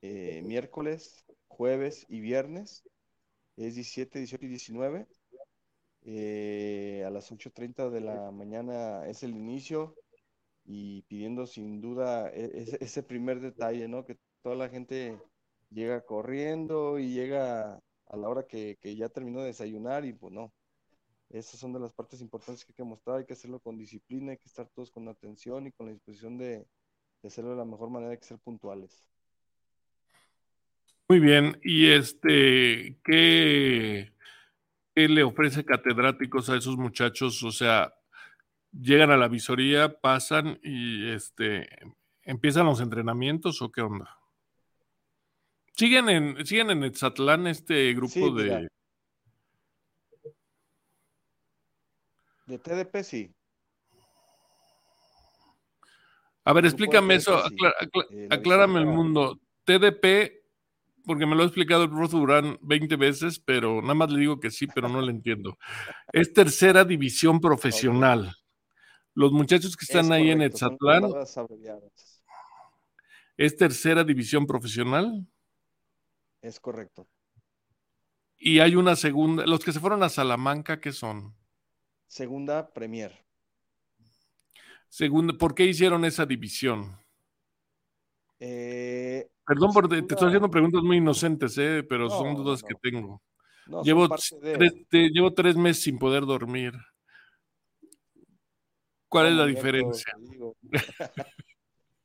eh, 0.00 0.40
miércoles, 0.42 1.26
jueves 1.46 2.06
y 2.08 2.20
viernes, 2.20 2.82
es 3.58 3.74
17, 3.74 4.20
18 4.20 4.46
y 4.46 4.48
19. 4.48 5.06
Eh, 6.06 7.04
a 7.06 7.10
las 7.10 7.30
8.30 7.30 7.90
de 7.90 8.00
la 8.00 8.30
mañana 8.30 9.06
es 9.06 9.22
el 9.22 9.32
inicio 9.32 9.94
y 10.64 11.02
pidiendo 11.02 11.46
sin 11.46 11.82
duda 11.82 12.30
e- 12.30 12.52
ese, 12.54 12.78
ese 12.82 13.02
primer 13.02 13.40
detalle, 13.40 13.86
¿no? 13.86 14.06
Que 14.06 14.18
toda 14.42 14.56
la 14.56 14.70
gente 14.70 15.18
llega 15.70 16.06
corriendo 16.06 16.98
y 16.98 17.12
llega 17.12 17.82
a 18.06 18.16
la 18.16 18.30
hora 18.30 18.46
que, 18.46 18.78
que 18.80 18.96
ya 18.96 19.10
terminó 19.10 19.40
de 19.40 19.48
desayunar 19.48 20.06
y 20.06 20.14
pues 20.14 20.32
no. 20.32 20.54
Esas 21.34 21.58
son 21.58 21.72
de 21.72 21.80
las 21.80 21.92
partes 21.92 22.20
importantes 22.20 22.64
que 22.64 22.70
hay 22.70 22.76
que 22.76 22.84
mostrar, 22.84 23.18
hay 23.18 23.26
que 23.26 23.32
hacerlo 23.32 23.58
con 23.58 23.76
disciplina, 23.76 24.30
hay 24.30 24.38
que 24.38 24.46
estar 24.46 24.68
todos 24.68 24.92
con 24.92 25.08
atención 25.08 25.66
y 25.66 25.72
con 25.72 25.86
la 25.86 25.92
disposición 25.92 26.38
de, 26.38 26.58
de 27.22 27.28
hacerlo 27.28 27.50
de 27.50 27.56
la 27.56 27.64
mejor 27.64 27.90
manera, 27.90 28.12
hay 28.12 28.18
que 28.18 28.24
ser 28.24 28.38
puntuales. 28.38 29.08
Muy 31.08 31.18
bien, 31.18 31.58
y 31.64 31.88
este, 31.88 32.98
¿qué, 33.02 34.12
qué 34.94 35.08
le 35.08 35.24
ofrece 35.24 35.64
catedráticos 35.64 36.48
a 36.50 36.56
esos 36.56 36.76
muchachos? 36.76 37.42
O 37.42 37.50
sea, 37.50 37.92
llegan 38.72 39.10
a 39.10 39.16
la 39.16 39.26
visoría, 39.26 40.00
pasan 40.00 40.60
y 40.62 41.10
este, 41.10 41.68
empiezan 42.22 42.66
los 42.66 42.80
entrenamientos 42.80 43.60
o 43.60 43.72
qué 43.72 43.80
onda? 43.80 44.16
¿Siguen 45.72 46.08
en, 46.08 46.46
siguen 46.46 46.70
en 46.70 46.84
Etzatlán 46.84 47.48
este 47.48 47.92
grupo 47.92 48.12
Sí, 48.12 48.30
mira. 48.30 48.68
De... 52.46 52.58
TDP 52.58 53.02
sí, 53.02 53.34
A 56.44 56.52
ver, 56.52 56.66
explícame 56.66 57.14
eso, 57.14 57.42
TDP 57.42 57.48
sí. 58.10 58.16
Eh, 58.16 58.28
aclárame 58.30 58.80
el 58.80 58.86
mundo. 58.86 59.40
TDP, 59.64 60.44
porque 61.06 61.26
me 61.26 61.34
lo 61.34 61.42
ha 61.42 61.46
explicado 61.46 61.84
el 61.84 61.90
profe 61.90 62.16
Durán 62.16 62.58
20 62.60 62.96
veces, 62.96 63.38
pero 63.38 63.80
nada 63.80 63.94
más 63.94 64.10
le 64.12 64.20
digo 64.20 64.40
que 64.40 64.50
sí, 64.50 64.66
pero 64.66 64.88
no 64.88 65.00
le 65.00 65.10
entiendo. 65.10 65.56
Es 66.12 66.32
tercera 66.32 66.84
división 66.84 67.40
profesional. 67.40 68.34
Los 69.14 69.32
muchachos 69.32 69.76
que 69.76 69.84
están 69.84 70.06
Es 70.06 70.10
ahí 70.10 70.30
en 70.30 70.38
correcto, 70.38 70.58
son 70.58 70.72
Etzatlán. 70.72 71.12
¿es 73.36 73.56
tercera 73.56 74.04
división 74.04 74.46
profesional? 74.46 75.26
Es 76.42 76.60
correcto. 76.60 77.06
Y 78.36 78.58
hay 78.58 78.76
una 78.76 78.96
segunda, 78.96 79.46
los 79.46 79.64
que 79.64 79.72
se 79.72 79.80
fueron 79.80 80.02
a 80.02 80.08
Salamanca, 80.08 80.80
¿qué 80.80 80.92
son? 80.92 81.34
Segunda 82.14 82.72
Premier. 82.72 83.10
Segunda, 84.88 85.34
¿por 85.36 85.52
qué 85.52 85.64
hicieron 85.64 86.04
esa 86.04 86.24
división? 86.24 86.96
Eh, 88.38 89.28
Perdón, 89.44 89.72
por, 89.72 89.88
te, 89.88 89.98
estoy 89.98 90.28
haciendo 90.28 90.48
preguntas 90.48 90.80
muy 90.84 90.98
inocentes, 90.98 91.58
¿eh? 91.58 91.82
pero 91.82 92.04
No, 92.04 92.10
son 92.10 92.36
dudas 92.36 92.62
no. 92.62 92.68
que 92.68 92.74
tengo. 92.76 93.22
Llevo 93.82 94.08
tres, 94.08 94.72
te- 94.88 95.08
llevo 95.08 95.34
tres 95.34 95.56
meses 95.56 95.82
sin 95.82 95.98
poder 95.98 96.24
dormir. 96.24 96.72
¿Cuál 99.08 99.26
es 99.26 99.32
la 99.34 99.46
diferencia? 99.46 100.12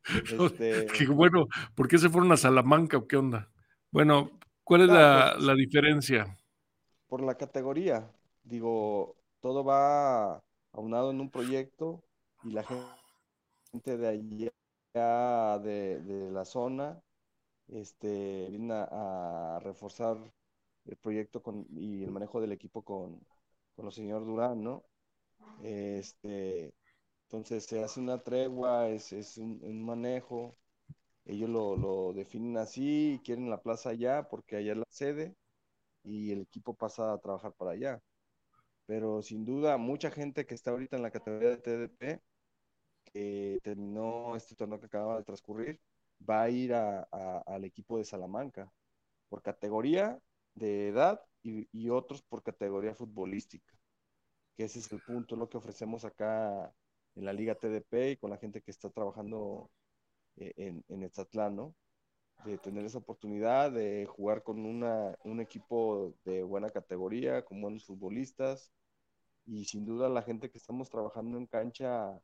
Que, 0.01 0.43
Este, 0.43 1.05
bueno, 1.05 1.45
¿por 1.75 1.87
qué 1.87 1.99
se 1.99 2.09
fueron 2.09 2.31
a 2.31 2.37
Salamanca 2.37 2.97
o 2.97 3.05
qué 3.07 3.15
onda? 3.15 3.47
Bueno, 3.91 4.39
¿cuál 4.63 4.81
es 4.81 4.87
la, 4.87 5.33
pues- 5.35 5.45
la 5.45 5.53
diferencia? 5.53 6.35
por 7.05 7.21
la 7.21 7.35
categoría, 7.35 8.11
digo, 8.43 9.18
todo 9.41 9.63
va 9.63 10.43
aunado 10.73 11.12
en 11.12 11.21
un 11.21 11.30
proyecto 11.32 12.04
y 12.43 12.52
la 12.52 12.63
gente 12.63 13.97
de 13.97 14.52
allá, 14.95 15.60
de, 15.60 16.30
la 16.32 16.45
zona, 16.45 17.02
este, 17.67 18.47
vienen 18.49 18.71
a, 18.71 19.60
reforzar 19.62 20.17
el 20.86 20.97
proyecto 20.97 21.41
con, 21.43 21.67
y 21.71 22.04
el 22.04 22.12
manejo 22.12 22.41
del 22.41 22.52
equipo 22.54 22.84
con, 22.84 23.19
con 23.75 23.86
los 23.86 23.95
señor 23.95 24.25
Durán, 24.25 24.63
¿no? 24.63 24.84
Este, 25.63 26.73
entonces 27.23 27.65
se 27.65 27.84
hace 27.84 27.99
una 27.99 28.23
tregua, 28.23 28.89
es, 28.89 29.38
un, 29.38 29.84
manejo, 29.86 30.58
ellos 31.25 31.49
lo, 31.49 31.75
lo 31.78 32.13
definen 32.13 32.58
así 32.58 33.21
quieren 33.23 33.49
la 33.49 33.62
plaza 33.62 33.91
allá 33.91 34.28
porque 34.30 34.58
allá 34.58 34.73
es 34.73 34.78
la 34.80 34.86
sede 34.89 35.36
y 36.04 36.32
el 36.32 36.41
equipo 36.41 36.73
pasa 36.75 37.13
a 37.13 37.19
trabajar 37.19 37.54
para 37.54 37.71
allá. 37.71 38.02
Pero 38.89 39.21
sin 39.21 39.45
duda, 39.45 39.78
mucha 39.78 40.10
gente 40.10 40.47
que 40.47 40.56
está 40.56 40.71
ahorita 40.71 40.95
en 40.97 41.04
la 41.04 41.12
categoría 41.12 41.49
de 41.49 41.58
TDP, 41.58 42.21
que 43.06 43.60
terminó 43.63 44.36
este 44.36 44.56
torneo 44.56 44.80
que 44.80 44.88
acaba 44.88 45.17
de 45.19 45.23
transcurrir, 45.23 45.80
va 46.28 46.41
a 46.43 46.49
ir 46.49 46.73
a, 46.73 47.04
al 47.45 47.65
equipo 47.65 47.99
de 47.99 48.06
Salamanca 48.06 48.71
por 49.30 49.43
categoría 49.43 50.19
de 50.56 50.88
edad 50.89 51.21
y, 51.43 51.89
otros 51.89 52.23
por 52.23 52.41
categoría 52.41 52.95
futbolística, 52.95 53.71
que 54.58 54.63
ese 54.65 54.80
es 54.80 54.91
el 54.91 55.02
punto, 55.02 55.36
lo 55.36 55.49
que 55.49 55.58
ofrecemos 55.58 56.04
acá 56.04 56.73
en 57.15 57.25
la 57.25 57.34
Liga 57.34 57.56
TDP 57.56 58.13
y 58.13 58.17
con 58.17 58.32
la 58.32 58.38
gente 58.38 58.62
que 58.63 58.71
está 58.71 58.89
trabajando 58.89 59.69
eh, 60.38 60.54
en, 60.58 60.84
en 60.89 61.04
Etzatlán, 61.04 61.56
¿no? 61.56 61.75
De 62.43 62.58
tener 62.58 62.86
esa 62.86 62.97
oportunidad 62.97 63.71
de 63.71 64.08
jugar 64.08 64.41
con 64.41 64.65
una, 64.65 65.15
un 65.23 65.41
equipo 65.41 66.15
de 66.25 66.41
buena 66.41 66.71
categoría, 66.71 67.45
con 67.45 67.62
buenos 67.62 67.86
futbolistas 67.86 68.71
y 69.49 69.65
sin 69.65 69.85
duda 69.85 70.09
la 70.09 70.21
gente 70.21 70.51
que 70.51 70.59
estamos 70.59 70.89
trabajando 70.89 71.38
en 71.38 71.47
cancha, 71.47 72.19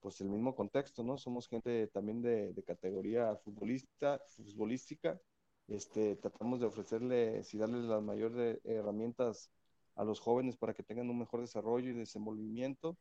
pues 0.00 0.20
el 0.20 0.28
mismo 0.30 0.54
contexto, 0.54 1.02
¿no? 1.02 1.18
Somos 1.18 1.48
gente 1.48 1.88
también 1.88 2.22
de, 2.22 2.52
de 2.52 2.62
categoría 2.62 3.36
futbolista, 3.36 4.20
futbolística. 4.28 5.20
Este, 5.68 6.16
tratamos 6.16 6.60
de 6.60 6.66
ofrecerles 6.66 7.52
y 7.54 7.58
darles 7.58 7.84
las 7.84 8.02
mayores 8.02 8.60
herramientas 8.64 9.50
a 9.96 10.04
los 10.04 10.20
jóvenes 10.20 10.56
para 10.56 10.74
que 10.74 10.84
tengan 10.84 11.10
un 11.10 11.18
mejor 11.18 11.40
desarrollo 11.40 11.90
y 11.90 11.94
desenvolvimiento. 11.94 12.96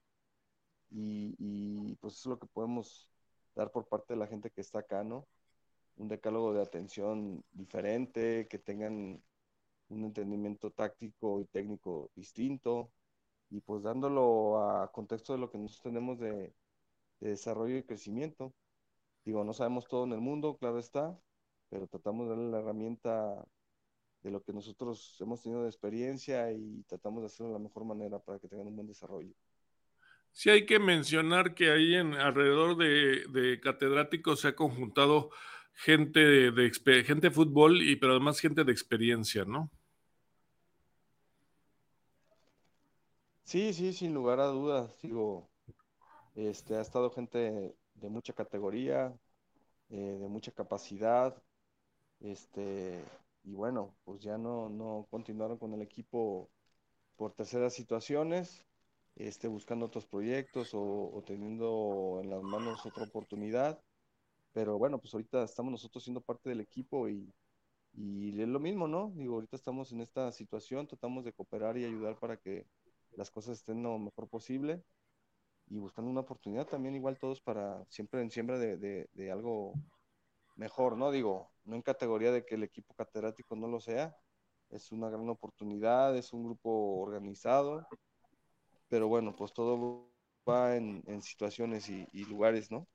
Y, 0.91 1.95
pues 2.01 2.15
eso 2.15 2.29
es 2.29 2.31
lo 2.31 2.39
que 2.39 2.47
podemos 2.47 3.09
dar 3.55 3.71
por 3.71 3.87
parte 3.87 4.13
de 4.13 4.19
la 4.19 4.27
gente 4.27 4.49
que 4.49 4.61
está 4.61 4.79
acá, 4.79 5.03
¿no? 5.03 5.27
Un 5.97 6.07
decálogo 6.07 6.53
de 6.53 6.61
atención 6.61 7.43
diferente, 7.51 8.47
que 8.49 8.57
tengan 8.59 9.21
un 9.89 10.05
entendimiento 10.05 10.71
táctico 10.71 11.41
y 11.41 11.45
técnico 11.45 12.09
distinto, 12.15 12.91
y 13.49 13.61
pues 13.61 13.83
dándolo 13.83 14.61
a 14.61 14.91
contexto 14.91 15.33
de 15.33 15.39
lo 15.39 15.51
que 15.51 15.57
nosotros 15.57 15.83
tenemos 15.83 16.19
de, 16.19 16.53
de 17.19 17.29
desarrollo 17.29 17.77
y 17.77 17.83
crecimiento. 17.83 18.53
Digo, 19.25 19.43
no 19.43 19.53
sabemos 19.53 19.87
todo 19.87 20.05
en 20.05 20.13
el 20.13 20.21
mundo, 20.21 20.57
claro 20.57 20.79
está, 20.79 21.17
pero 21.69 21.87
tratamos 21.87 22.27
de 22.27 22.35
darle 22.35 22.51
la 22.51 22.59
herramienta 22.59 23.45
de 24.21 24.31
lo 24.31 24.43
que 24.43 24.53
nosotros 24.53 25.17
hemos 25.19 25.41
tenido 25.41 25.63
de 25.63 25.69
experiencia 25.69 26.51
y 26.51 26.83
tratamos 26.87 27.21
de 27.21 27.27
hacerlo 27.27 27.47
de 27.47 27.53
la 27.53 27.63
mejor 27.63 27.85
manera 27.85 28.19
para 28.19 28.39
que 28.39 28.47
tengan 28.47 28.67
un 28.67 28.75
buen 28.75 28.87
desarrollo. 28.87 29.33
Sí 30.31 30.49
hay 30.49 30.65
que 30.65 30.79
mencionar 30.79 31.55
que 31.55 31.71
ahí 31.71 31.95
en 31.95 32.13
alrededor 32.13 32.77
de, 32.77 33.25
de 33.29 33.59
catedráticos 33.59 34.41
se 34.41 34.49
ha 34.49 34.55
conjuntado 34.55 35.31
gente 35.73 36.19
de, 36.19 36.51
de 36.51 37.03
gente 37.03 37.27
de 37.27 37.31
fútbol 37.31 37.81
y 37.81 37.95
pero 37.95 38.13
además 38.13 38.39
gente 38.39 38.63
de 38.63 38.71
experiencia, 38.71 39.45
¿no? 39.45 39.71
Sí, 43.49 43.73
sí, 43.73 43.93
sin 43.93 44.13
lugar 44.13 44.39
a 44.39 44.45
dudas, 44.47 44.95
digo, 45.01 45.49
este, 46.35 46.75
ha 46.77 46.81
estado 46.81 47.11
gente 47.11 47.75
de 47.95 48.09
mucha 48.09 48.33
categoría, 48.33 49.13
eh, 49.89 50.17
de 50.21 50.27
mucha 50.29 50.51
capacidad, 50.51 51.35
este, 52.21 53.03
y 53.43 53.53
bueno, 53.55 53.95
pues 54.05 54.21
ya 54.21 54.37
no, 54.37 54.69
no 54.69 55.07
continuaron 55.11 55.57
con 55.59 55.73
el 55.73 55.81
equipo 55.83 56.49
por 57.17 57.33
terceras 57.33 57.73
situaciones, 57.73 58.65
este, 59.15 59.47
buscando 59.49 59.87
otros 59.87 60.05
proyectos 60.07 60.73
o, 60.75 60.81
o 61.13 61.23
teniendo 61.25 62.19
en 62.23 62.29
las 62.31 62.43
manos 62.43 62.85
otra 62.85 63.03
oportunidad, 63.05 63.81
pero 64.53 64.77
bueno, 64.77 64.99
pues 64.99 65.13
ahorita 65.13 65.43
estamos 65.43 65.71
nosotros 65.71 66.03
siendo 66.03 66.21
parte 66.21 66.49
del 66.49 66.61
equipo 66.61 67.09
y, 67.09 67.33
y 67.93 68.41
es 68.41 68.47
lo 68.47 68.59
mismo, 68.59 68.87
¿no? 68.87 69.11
Digo, 69.15 69.35
ahorita 69.35 69.55
estamos 69.57 69.91
en 69.91 70.01
esta 70.01 70.31
situación, 70.31 70.87
tratamos 70.87 71.25
de 71.25 71.33
cooperar 71.33 71.77
y 71.77 71.85
ayudar 71.85 72.17
para 72.19 72.37
que 72.37 72.65
las 73.15 73.31
cosas 73.31 73.57
estén 73.57 73.83
lo 73.83 73.97
mejor 73.97 74.27
posible 74.27 74.83
y 75.69 75.77
buscando 75.77 76.09
una 76.09 76.21
oportunidad 76.21 76.67
también 76.67 76.95
igual 76.95 77.17
todos 77.19 77.41
para 77.41 77.85
siempre 77.89 78.21
en 78.21 78.31
siembra 78.31 78.57
de, 78.57 79.07
de, 79.13 79.31
algo 79.31 79.73
mejor, 80.55 80.97
¿no? 80.97 81.11
Digo, 81.11 81.51
no 81.65 81.75
en 81.75 81.81
categoría 81.81 82.31
de 82.31 82.45
que 82.45 82.55
el 82.55 82.63
equipo 82.63 82.93
catedrático 82.95 83.55
no 83.55 83.67
lo 83.67 83.79
sea, 83.79 84.15
es 84.69 84.91
una 84.91 85.09
gran 85.09 85.29
oportunidad, 85.29 86.17
es 86.17 86.33
un 86.33 86.43
grupo 86.43 86.69
organizado, 87.01 87.87
pero 88.87 89.07
bueno, 89.07 89.35
pues 89.35 89.53
todo 89.53 90.09
va 90.47 90.75
en, 90.75 91.03
en 91.07 91.21
situaciones 91.21 91.89
y, 91.89 92.07
y 92.13 92.25
lugares, 92.25 92.71
¿no? 92.71 92.87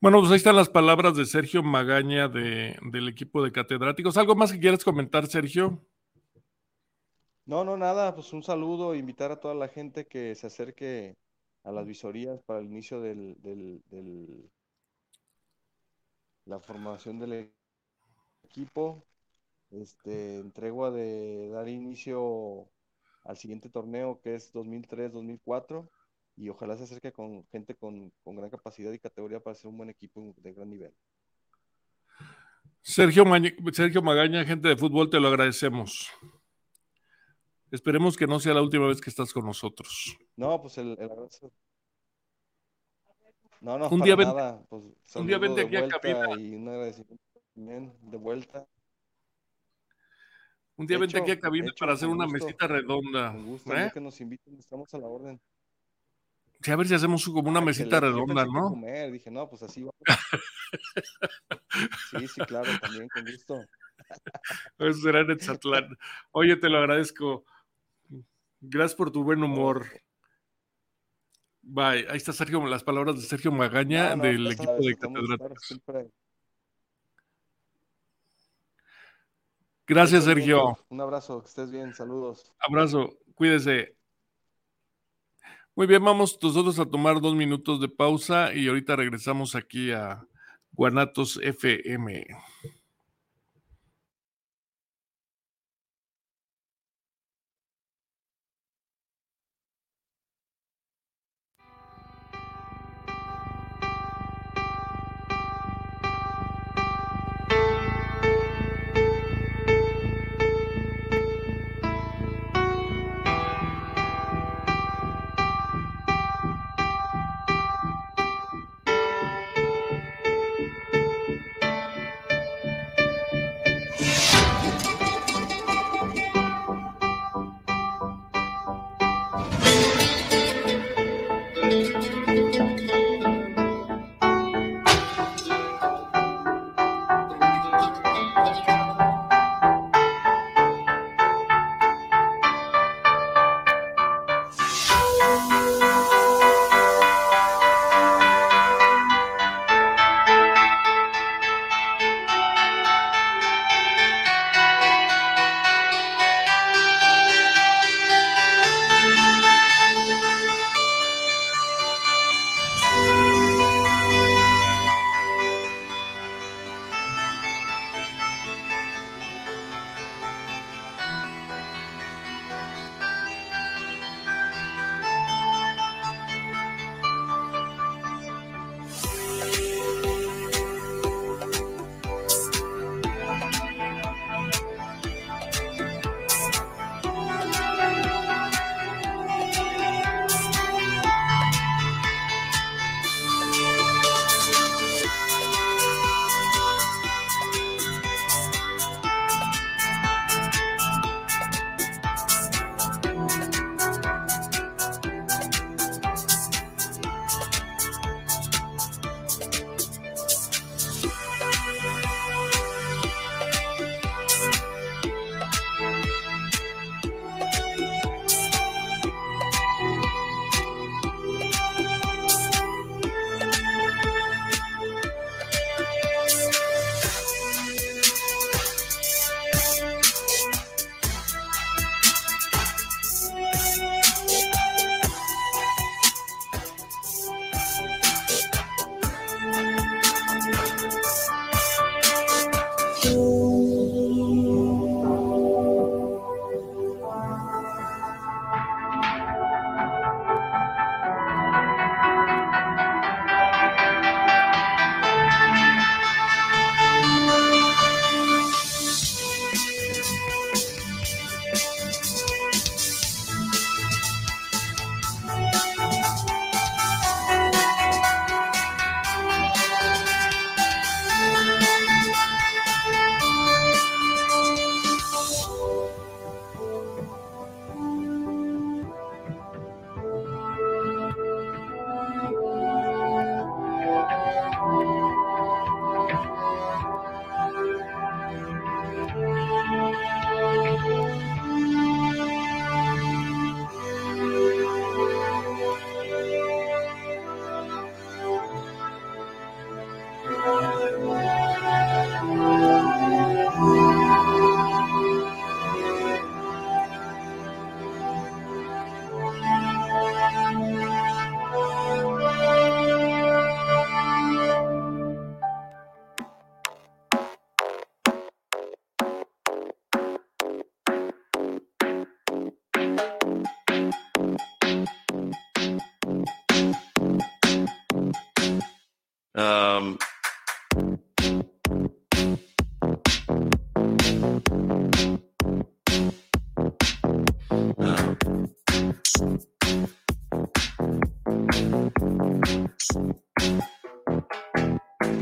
Bueno, 0.00 0.18
pues 0.20 0.30
ahí 0.30 0.38
están 0.38 0.56
las 0.56 0.70
palabras 0.70 1.14
de 1.14 1.26
Sergio 1.26 1.62
Magaña 1.62 2.26
de, 2.26 2.78
del 2.90 3.08
equipo 3.08 3.44
de 3.44 3.52
catedráticos. 3.52 4.16
¿Algo 4.16 4.34
más 4.34 4.50
que 4.50 4.58
quieras 4.58 4.82
comentar, 4.82 5.26
Sergio? 5.26 5.78
No, 7.50 7.64
no, 7.64 7.76
nada, 7.76 8.14
pues 8.14 8.32
un 8.32 8.42
saludo, 8.42 8.94
invitar 8.94 9.30
a 9.32 9.40
toda 9.40 9.54
la 9.54 9.68
gente 9.68 10.06
que 10.06 10.34
se 10.34 10.46
acerque 10.46 11.16
a 11.64 11.72
las 11.72 11.84
visorías 11.86 12.40
para 12.42 12.60
el 12.60 12.66
inicio 12.66 13.00
del, 13.02 13.36
del, 13.42 13.82
del- 13.90 14.50
la 16.44 16.60
formación 16.60 17.18
del 17.18 17.50
equipo, 18.44 19.06
este, 19.70 20.38
en 20.40 20.52
tregua 20.52 20.90
de 20.90 21.50
dar 21.50 21.68
inicio 21.68 22.70
al 23.24 23.36
siguiente 23.38 23.70
torneo 23.70 24.20
que 24.22 24.34
es 24.36 24.52
2003-2004 24.52 25.90
y 26.36 26.48
ojalá 26.50 26.76
se 26.76 26.84
acerque 26.84 27.12
con 27.12 27.46
gente 27.48 27.76
con, 27.76 28.12
con 28.24 28.36
gran 28.36 28.50
capacidad 28.50 28.92
y 28.92 28.98
categoría 29.00 29.40
para 29.40 29.56
ser 29.56 29.68
un 29.70 29.78
buen 29.78 29.90
equipo 29.90 30.34
de 30.38 30.52
gran 30.54 30.70
nivel. 30.70 30.94
Sergio, 32.82 33.24
Sergio 33.72 34.02
Magaña, 34.02 34.44
gente 34.44 34.68
de 34.68 34.76
fútbol, 34.76 35.08
te 35.08 35.18
lo 35.18 35.28
agradecemos. 35.28 36.10
Esperemos 37.70 38.16
que 38.16 38.26
no 38.26 38.40
sea 38.40 38.54
la 38.54 38.62
última 38.62 38.86
vez 38.88 39.00
que 39.00 39.10
estás 39.10 39.32
con 39.32 39.44
nosotros. 39.44 40.16
No, 40.36 40.60
pues 40.60 40.78
el, 40.78 40.96
el 40.98 41.10
abrazo. 41.10 41.52
No, 43.60 43.78
no, 43.78 43.88
Un 43.88 44.00
día 44.00 44.16
ven- 44.16 44.28
nada. 44.28 44.62
Pues, 44.68 44.82
un 45.14 45.26
día 45.26 45.38
vente 45.38 45.60
aquí 45.62 45.76
a 45.76 45.88
cabina. 45.88 46.40
y 46.40 46.54
un 46.54 46.68
agradecimiento 46.68 47.22
también 47.54 47.92
de 48.02 48.16
vuelta. 48.16 48.66
Un 50.76 50.86
día 50.86 50.98
vente 50.98 51.18
aquí 51.18 51.30
a 51.30 51.38
cabina 51.40 51.66
hecho, 51.68 51.76
para 51.78 51.92
hacer 51.92 52.08
una 52.08 52.24
gusto. 52.24 52.46
mesita 52.46 52.66
redonda. 52.66 53.32
Con 53.32 53.46
gusto, 53.46 53.76
¿eh? 53.76 53.90
que 53.92 54.00
nos 54.00 54.18
inviten, 54.20 54.58
estamos 54.58 54.92
a 54.94 54.98
la 54.98 55.06
orden. 55.08 55.38
Sí, 56.62 56.70
a 56.70 56.76
ver 56.76 56.88
si 56.88 56.94
hacemos 56.94 57.24
como 57.24 57.48
una 57.50 57.60
Ah, 57.60 57.64
mesita 57.64 58.00
redonda, 58.00 58.44
¿no? 58.46 58.70
comer, 58.70 59.12
dije, 59.12 59.30
no, 59.30 59.48
pues 59.48 59.62
así 59.62 59.80
vamos. 59.82 59.94
Sí, 62.10 62.26
sí, 62.28 62.40
claro, 62.42 62.68
también, 62.80 63.08
con 63.08 63.24
gusto. 63.24 63.64
Eso 64.78 65.00
será 65.00 65.20
en. 65.20 65.38
Oye, 66.32 66.56
te 66.56 66.68
lo 66.68 66.78
agradezco. 66.78 67.44
Gracias 68.60 68.94
por 68.94 69.10
tu 69.10 69.24
buen 69.24 69.42
humor. 69.42 69.86
Bye. 71.62 72.06
Ahí 72.08 72.16
está 72.16 72.32
Sergio, 72.32 72.66
las 72.66 72.82
palabras 72.82 73.16
de 73.16 73.22
Sergio 73.22 73.52
Magaña 73.52 74.10
No, 74.10 74.16
no, 74.16 74.22
del 74.24 74.46
equipo 74.46 74.64
sabes, 74.64 74.86
de 74.86 74.96
catedráticos. 74.96 75.80
Gracias, 79.86 80.24
Sergio. 80.24 80.78
Un 80.88 81.00
abrazo, 81.00 81.42
que 81.42 81.48
estés 81.48 81.70
bien, 81.70 81.92
saludos. 81.94 82.52
Abrazo. 82.60 83.18
Cuídese. 83.34 83.96
Muy 85.74 85.86
bien, 85.86 86.04
vamos 86.04 86.38
nosotros 86.40 86.78
a 86.78 86.86
tomar 86.86 87.20
dos 87.20 87.34
minutos 87.34 87.80
de 87.80 87.88
pausa 87.88 88.52
y 88.54 88.68
ahorita 88.68 88.96
regresamos 88.96 89.54
aquí 89.54 89.90
a 89.90 90.24
Guanatos 90.72 91.40
FM. 91.42 92.26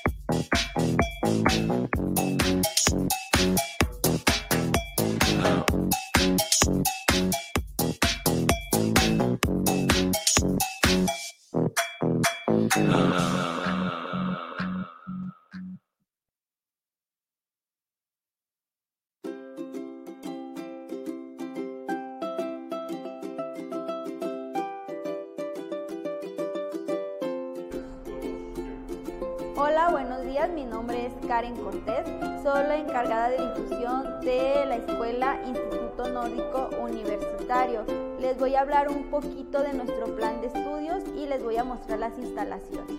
Karen 31.47 31.63
Cortés. 31.63 32.05
Soy 32.43 32.63
la 32.67 32.77
encargada 32.77 33.29
de 33.29 33.37
difusión 33.37 34.19
de 34.21 34.65
la 34.65 34.75
escuela 34.77 35.39
Instituto 35.45 36.09
Nórdico 36.09 36.69
Universitario. 36.81 37.85
Les 38.19 38.37
voy 38.37 38.55
a 38.55 38.61
hablar 38.61 38.89
un 38.89 39.09
poquito 39.09 39.61
de 39.61 39.73
nuestro 39.73 40.07
plan 40.15 40.41
de 40.41 40.47
estudios 40.47 41.03
y 41.15 41.25
les 41.25 41.43
voy 41.43 41.57
a 41.57 41.63
mostrar 41.63 41.99
las 41.99 42.17
instalaciones. 42.17 42.97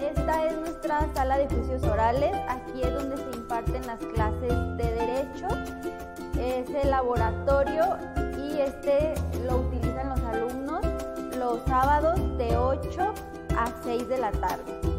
Esta 0.00 0.46
es 0.46 0.56
nuestra 0.56 1.12
sala 1.14 1.38
de 1.38 1.48
juicios 1.48 1.82
orales. 1.84 2.32
Aquí 2.48 2.82
es 2.82 2.94
donde 2.94 3.16
se 3.16 3.36
imparten 3.36 3.86
las 3.86 3.98
clases 3.98 4.52
de 4.76 4.92
derecho. 4.92 5.48
Es 6.38 6.68
el 6.70 6.90
laboratorio 6.90 7.96
y 8.38 8.60
este 8.60 9.14
lo 9.46 9.58
utilizan 9.58 10.10
los 10.10 10.20
alumnos 10.20 10.86
los 11.38 11.60
sábados 11.66 12.20
de 12.38 12.56
8 12.56 13.14
a 13.56 13.66
6 13.84 14.08
de 14.08 14.18
la 14.18 14.30
tarde. 14.32 14.91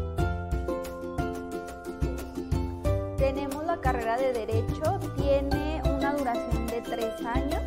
Tenemos 3.24 3.64
la 3.64 3.78
carrera 3.78 4.18
de 4.18 4.34
Derecho, 4.34 5.00
tiene 5.16 5.80
una 5.86 6.12
duración 6.12 6.66
de 6.66 6.82
tres 6.82 7.14
años, 7.24 7.62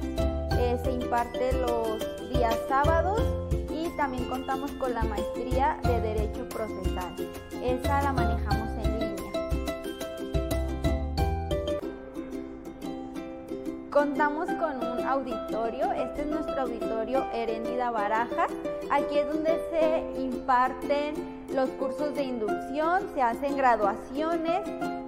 eh, 0.51 0.79
se 0.83 0.91
imparte 0.91 1.51
los 1.53 1.97
días 2.29 2.55
sábados 2.69 3.19
y 3.71 3.89
también 3.97 4.25
contamos 4.25 4.71
con 4.73 4.93
la 4.93 5.01
maestría 5.01 5.79
de 5.81 5.99
Derecho 5.99 6.47
Procesal. 6.47 7.15
Esa 7.63 8.03
la 8.03 8.13
manejamos 8.13 8.69
en 8.85 8.99
línea. 8.99 9.31
Contamos 13.89 14.45
con 14.59 14.77
un 14.77 15.07
auditorio, 15.07 15.91
este 15.91 16.21
es 16.21 16.27
nuestro 16.27 16.61
auditorio 16.61 17.25
Heréndida 17.33 17.89
Barajas. 17.89 18.51
Aquí 18.91 19.17
es 19.17 19.27
donde 19.27 19.59
se 19.71 20.21
imparten 20.21 21.15
los 21.51 21.67
cursos 21.71 22.13
de 22.13 22.21
inducción, 22.25 23.01
se 23.15 23.23
hacen 23.23 23.57
graduaciones 23.57 24.61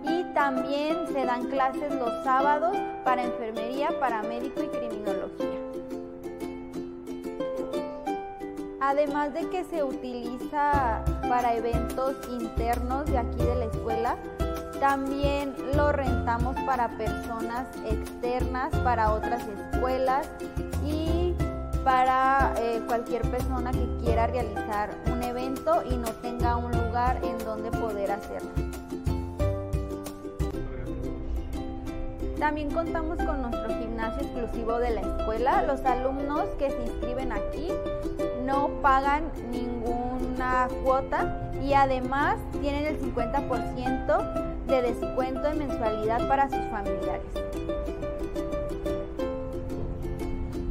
y 0.04 0.19
también 0.34 1.08
se 1.12 1.26
dan 1.26 1.48
clases 1.50 1.94
los 1.96 2.12
sábados 2.24 2.78
para 3.04 3.24
enfermería, 3.24 3.90
paramédico 4.00 4.64
y 4.64 4.68
criminología. 4.68 5.60
Además 8.82 9.34
de 9.34 9.50
que 9.50 9.64
se 9.66 9.84
utiliza 9.84 11.04
para 11.28 11.54
eventos 11.54 12.16
internos 12.30 13.06
de 13.06 13.18
aquí 13.18 13.38
de 13.38 13.56
la 13.56 13.66
escuela, 13.66 14.16
también 14.80 15.54
lo 15.76 15.92
rentamos 15.92 16.56
para 16.66 16.88
personas 16.98 17.68
externas, 17.86 18.74
para 18.78 19.12
otras 19.12 19.44
escuelas 19.48 20.30
y 20.86 21.36
para 21.84 22.54
eh, 22.58 22.82
cualquier 22.88 23.30
persona 23.30 23.72
que 23.72 23.88
quiera 24.02 24.28
realizar 24.28 24.90
un 25.12 25.22
evento 25.24 25.84
y 25.90 25.96
no 25.98 26.08
tenga 26.22 26.56
un 26.56 26.72
lugar 26.72 27.20
en 27.24 27.38
donde 27.40 27.72
poder 27.72 28.12
hacerlo. 28.12 28.50
También 32.40 32.72
contamos 32.72 33.18
con 33.18 33.42
nuestro 33.42 33.68
gimnasio 33.68 34.22
exclusivo 34.22 34.80
de 34.80 34.92
la 34.92 35.02
escuela. 35.02 35.64
Los 35.64 35.84
alumnos 35.86 36.46
que 36.58 36.72
se 36.72 36.82
inscriben 36.84 37.34
aquí 37.34 37.68
no 38.46 38.70
pagan 38.82 39.26
ninguna 39.52 40.70
cuota 40.84 41.52
y 41.62 41.74
además 41.74 42.38
tienen 42.62 42.86
el 42.86 43.02
50% 43.02 44.66
de 44.68 44.82
descuento 44.82 45.48
en 45.50 45.60
mensualidad 45.60 46.28
para 46.30 46.50
sus 46.50 46.66
familiares. 46.72 47.28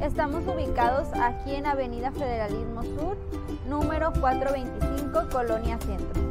Estamos 0.01 0.43
ubicados 0.47 1.09
aquí 1.21 1.55
en 1.55 1.67
Avenida 1.67 2.11
Federalismo 2.13 2.83
Sur, 2.83 3.19
número 3.69 4.11
425, 4.21 5.29
Colonia 5.31 5.79
Centro. 5.81 6.28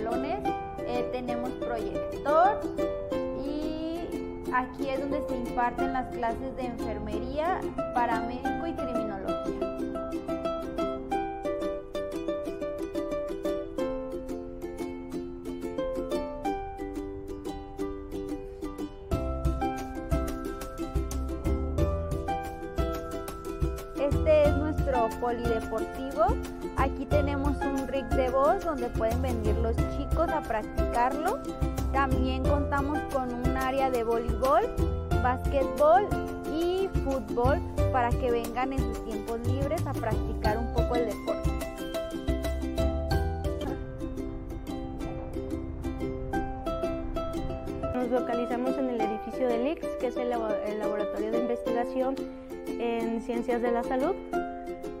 Eh, 0.00 1.08
tenemos 1.10 1.50
proyector 1.54 2.60
y 3.44 3.98
aquí 4.54 4.88
es 4.88 5.00
donde 5.00 5.20
se 5.28 5.36
imparten 5.36 5.92
las 5.92 6.06
clases 6.14 6.56
de 6.56 6.66
enfermería, 6.66 7.60
paramédico 7.94 8.66
y 8.66 8.74
criminología. 8.74 9.07
Polideportivo. 25.20 26.36
Aquí 26.76 27.06
tenemos 27.06 27.56
un 27.58 27.88
rig 27.88 28.06
de 28.10 28.30
voz 28.30 28.64
donde 28.64 28.88
pueden 28.90 29.20
venir 29.22 29.56
los 29.56 29.76
chicos 29.96 30.28
a 30.30 30.40
practicarlo. 30.42 31.38
También 31.92 32.42
contamos 32.44 32.98
con 33.12 33.32
un 33.32 33.56
área 33.56 33.90
de 33.90 34.04
voleibol, 34.04 34.62
básquetbol 35.22 36.06
y 36.54 36.88
fútbol 37.04 37.60
para 37.92 38.10
que 38.10 38.30
vengan 38.30 38.72
en 38.72 38.78
sus 38.80 39.04
tiempos 39.04 39.40
libres 39.46 39.86
a 39.86 39.92
practicar 39.92 40.58
un 40.58 40.72
poco 40.74 40.94
el 40.96 41.06
deporte. 41.06 41.50
Nos 47.94 48.10
localizamos 48.10 48.76
en 48.78 48.90
el 48.90 49.00
edificio 49.00 49.48
del 49.48 49.66
IX, 49.66 49.86
que 50.00 50.06
es 50.06 50.16
el 50.16 50.30
laboratorio 50.30 51.32
de 51.32 51.38
investigación 51.40 52.14
en 52.78 53.20
ciencias 53.22 53.60
de 53.60 53.72
la 53.72 53.82
salud. 53.82 54.14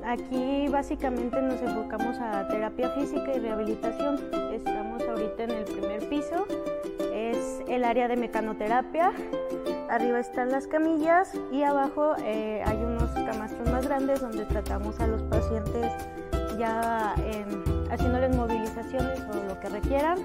Aquí 0.08 0.68
básicamente 0.68 1.38
nos 1.42 1.60
enfocamos 1.60 2.18
a 2.18 2.48
terapia 2.48 2.88
física 2.92 3.30
y 3.36 3.40
rehabilitación. 3.40 4.18
Estamos 4.54 5.02
ahorita 5.02 5.44
en 5.44 5.50
el 5.50 5.64
primer 5.64 6.08
piso, 6.08 6.46
es 7.12 7.62
el 7.68 7.84
área 7.84 8.08
de 8.08 8.16
mecanoterapia. 8.16 9.12
Arriba 9.90 10.18
están 10.18 10.50
las 10.50 10.66
camillas 10.66 11.34
y 11.52 11.62
abajo 11.62 12.14
eh, 12.24 12.62
hay 12.64 12.78
unos 12.78 13.10
camastros 13.10 13.70
más 13.70 13.86
grandes 13.86 14.22
donde 14.22 14.46
tratamos 14.46 14.98
a 14.98 15.06
los 15.08 15.22
pacientes 15.24 15.92
ya 16.58 17.14
em, 17.26 17.62
haciéndoles 17.90 18.34
movilizaciones 18.34 19.20
o 19.30 19.46
lo 19.46 19.60
que 19.60 19.68
requieran. 19.68 20.20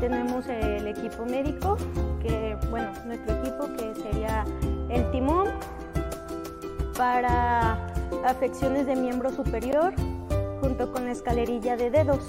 Tenemos 0.00 0.46
el 0.48 0.86
equipo 0.88 1.26
médico, 1.26 1.76
que 2.22 2.56
bueno, 2.70 2.90
nuestro 3.04 3.34
equipo 3.34 3.66
que 3.76 3.94
sería 4.00 4.46
el 4.88 5.10
timón 5.10 5.48
para 6.96 7.92
afecciones 8.24 8.86
de 8.86 8.96
miembro 8.96 9.30
superior 9.30 9.94
junto 10.60 10.92
con 10.92 11.06
la 11.06 11.12
escalerilla 11.12 11.76
de 11.76 11.90
dedos. 11.90 12.24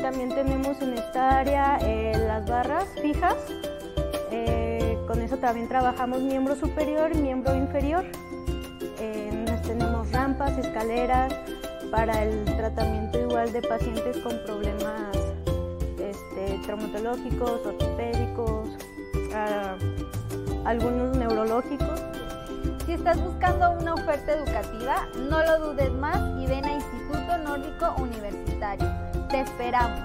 También 0.00 0.28
tenemos 0.30 0.80
en 0.82 0.94
esta 0.94 1.38
área 1.38 1.78
eh, 1.80 2.12
las 2.26 2.48
barras 2.48 2.86
fijas. 3.00 3.36
Eh, 4.30 4.98
con 5.06 5.20
eso 5.20 5.36
también 5.38 5.68
trabajamos 5.68 6.20
miembro 6.22 6.54
superior 6.56 7.10
y 7.14 7.18
miembro 7.18 7.54
inferior. 7.54 8.04
Eh, 8.98 9.26
tenemos 9.66 10.10
rampas, 10.12 10.56
escaleras 10.58 11.32
para 11.90 12.22
el 12.22 12.44
tratamiento 12.44 13.20
igual 13.20 13.52
de 13.52 13.62
pacientes 13.62 14.16
con 14.18 14.38
problemas 14.44 15.16
este, 15.98 16.58
traumatológicos, 16.64 17.66
ortopédicos, 17.66 18.68
ah, 19.34 19.76
algunos 20.64 21.16
neurológicos. 21.16 22.15
Si 22.86 22.92
estás 22.92 23.20
buscando 23.20 23.72
una 23.72 23.94
oferta 23.94 24.32
educativa, 24.32 25.08
no 25.28 25.42
lo 25.42 25.72
dudes 25.72 25.92
más 25.94 26.18
y 26.40 26.46
ven 26.46 26.64
a 26.64 26.74
Instituto 26.74 27.36
Nórdico 27.38 27.96
Universitario. 28.00 28.88
Te 29.28 29.40
esperamos. 29.40 30.00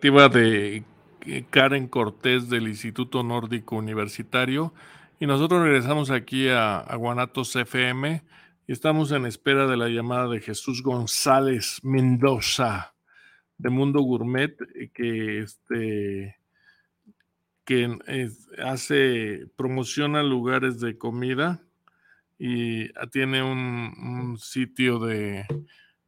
de 0.00 0.84
eh, 1.26 1.44
Karen 1.50 1.88
Cortés 1.88 2.48
del 2.48 2.68
Instituto 2.68 3.24
Nórdico 3.24 3.74
Universitario 3.74 4.72
y 5.18 5.26
nosotros 5.26 5.60
regresamos 5.60 6.12
aquí 6.12 6.48
a, 6.50 6.78
a 6.78 6.94
Guanatos 6.94 7.56
FM 7.56 8.22
y 8.68 8.72
estamos 8.72 9.10
en 9.10 9.26
espera 9.26 9.66
de 9.66 9.76
la 9.76 9.88
llamada 9.88 10.28
de 10.28 10.40
Jesús 10.40 10.84
González 10.84 11.80
Mendoza 11.82 12.94
de 13.58 13.70
Mundo 13.70 14.00
Gourmet 14.00 14.56
eh, 14.74 14.90
que 14.94 15.40
este 15.40 16.36
que 17.64 17.98
es- 18.06 18.48
hace 18.64 19.46
promociona 19.56 20.22
lugares 20.22 20.80
de 20.80 20.96
comida 20.96 21.62
y 22.38 22.88
tiene 23.10 23.42
un, 23.42 24.38
sitio 24.38 24.98
de, 25.00 25.44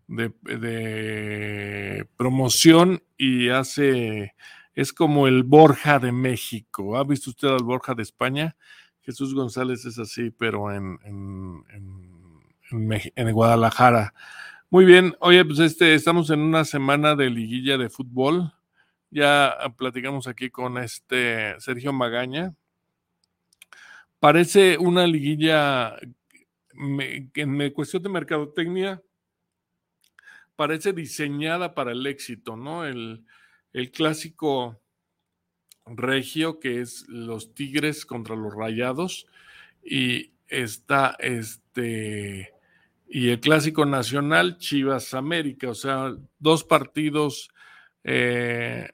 de, 0.06 0.32
de, 0.42 2.08
promoción 2.16 3.02
y 3.18 3.48
hace, 3.50 4.34
es 4.74 4.92
como 4.92 5.26
el 5.26 5.42
Borja 5.42 5.98
de 5.98 6.12
México. 6.12 6.96
¿Ha 6.96 7.04
visto 7.04 7.28
usted 7.30 7.48
al 7.48 7.64
Borja 7.64 7.94
de 7.94 8.04
España? 8.04 8.56
Jesús 9.02 9.34
González 9.34 9.84
es 9.84 9.98
así, 9.98 10.30
pero 10.30 10.72
en, 10.72 10.98
en, 11.04 11.64
en, 12.70 13.12
en 13.16 13.32
Guadalajara. 13.32 14.14
Muy 14.72 14.84
bien, 14.84 15.16
oye, 15.18 15.44
pues 15.44 15.58
este, 15.58 15.96
estamos 15.96 16.30
en 16.30 16.38
una 16.38 16.64
semana 16.64 17.16
de 17.16 17.28
liguilla 17.28 17.76
de 17.76 17.90
fútbol. 17.90 18.52
Ya 19.10 19.56
platicamos 19.76 20.28
aquí 20.28 20.48
con 20.48 20.78
este 20.78 21.58
Sergio 21.58 21.92
Magaña. 21.92 22.54
Parece 24.20 24.78
una 24.78 25.08
liguilla 25.08 25.96
en 26.72 27.70
cuestión 27.72 28.04
de 28.04 28.10
mercadotecnia, 28.10 29.02
parece 30.54 30.92
diseñada 30.92 31.74
para 31.74 31.90
el 31.90 32.06
éxito, 32.06 32.56
¿no? 32.56 32.86
El 32.86 33.24
clásico 33.92 34.80
regio 35.84 36.60
que 36.60 36.80
es 36.80 37.08
los 37.08 37.54
Tigres 37.54 38.06
contra 38.06 38.36
los 38.36 38.54
Rayados 38.54 39.26
y 39.82 40.30
está 40.46 41.16
este 41.18 42.54
y 43.12 43.30
el 43.30 43.40
clásico 43.40 43.84
nacional 43.84 44.56
Chivas 44.58 45.14
América, 45.14 45.68
o 45.68 45.74
sea, 45.74 46.14
dos 46.38 46.62
partidos 46.62 47.50
eh, 48.04 48.88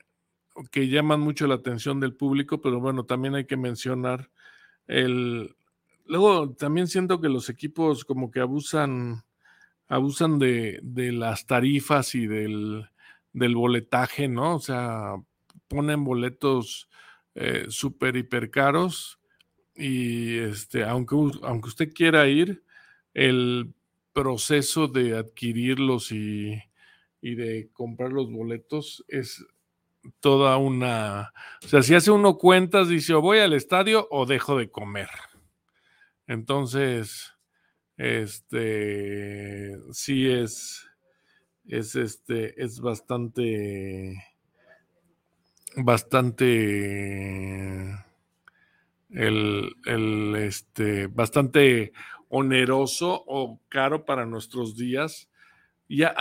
que 0.71 0.89
llaman 0.89 1.21
mucho 1.21 1.47
la 1.47 1.57
atención 1.57 2.01
del 2.01 2.15
público, 2.15 2.63
pero 2.63 2.81
bueno, 2.81 3.05
también 3.05 3.35
hay 3.35 3.45
que 3.45 3.59
mencionar 3.59 4.31
el... 4.87 5.55
Luego 6.07 6.55
también 6.55 6.87
siento 6.87 7.21
que 7.21 7.29
los 7.29 7.51
equipos 7.51 8.07
como 8.07 8.31
que 8.31 8.41
abusan, 8.41 9.25
abusan 9.87 10.39
de, 10.39 10.81
de 10.83 11.13
las 11.13 11.47
tarifas 11.47 12.15
y 12.15 12.27
del, 12.27 12.89
del, 13.35 13.55
boletaje, 13.55 14.29
¿no? 14.29 14.55
O 14.55 14.61
sea, 14.61 15.17
ponen 15.69 16.05
boletos 16.05 16.89
eh, 17.35 17.67
súper 17.69 18.17
hiper 18.17 18.51
caros 18.51 19.19
y 19.75 20.39
este, 20.39 20.85
aunque, 20.85 21.17
aunque 21.43 21.69
usted 21.69 21.93
quiera 21.93 22.27
ir, 22.29 22.63
el 23.13 23.75
proceso 24.17 24.89
de 24.89 25.15
adquirirlos 25.19 26.11
y, 26.11 26.59
y 27.21 27.35
de 27.35 27.69
comprar 27.75 28.13
los 28.13 28.33
boletos 28.33 29.05
es 29.09 29.45
toda 30.21 30.57
una... 30.57 31.35
O 31.63 31.69
sea, 31.69 31.83
si 31.83 31.95
hace 31.95 32.11
uno 32.11 32.39
cuentas, 32.39 32.89
dice, 32.89 33.13
o 33.13 33.21
voy 33.21 33.41
al 33.41 33.53
estadio 33.53 34.09
o 34.11 34.25
dejo 34.25 34.57
de 34.57 34.71
comer. 34.71 35.11
Entonces, 36.27 37.35
este, 37.99 39.77
sí 39.93 40.27
es, 40.31 40.89
es 41.67 41.95
este, 41.95 42.63
es 42.63 42.81
bastante, 42.81 44.15
bastante, 45.77 46.47
el, 49.11 49.75
el, 49.85 50.37
este, 50.37 51.07
bastante 51.09 51.93
oneroso 52.37 53.25
o 53.27 53.61
caro 53.69 54.05
para 54.05 54.27
nuestros 54.27 54.77
días. 54.77 55.29
Ya 55.89 56.15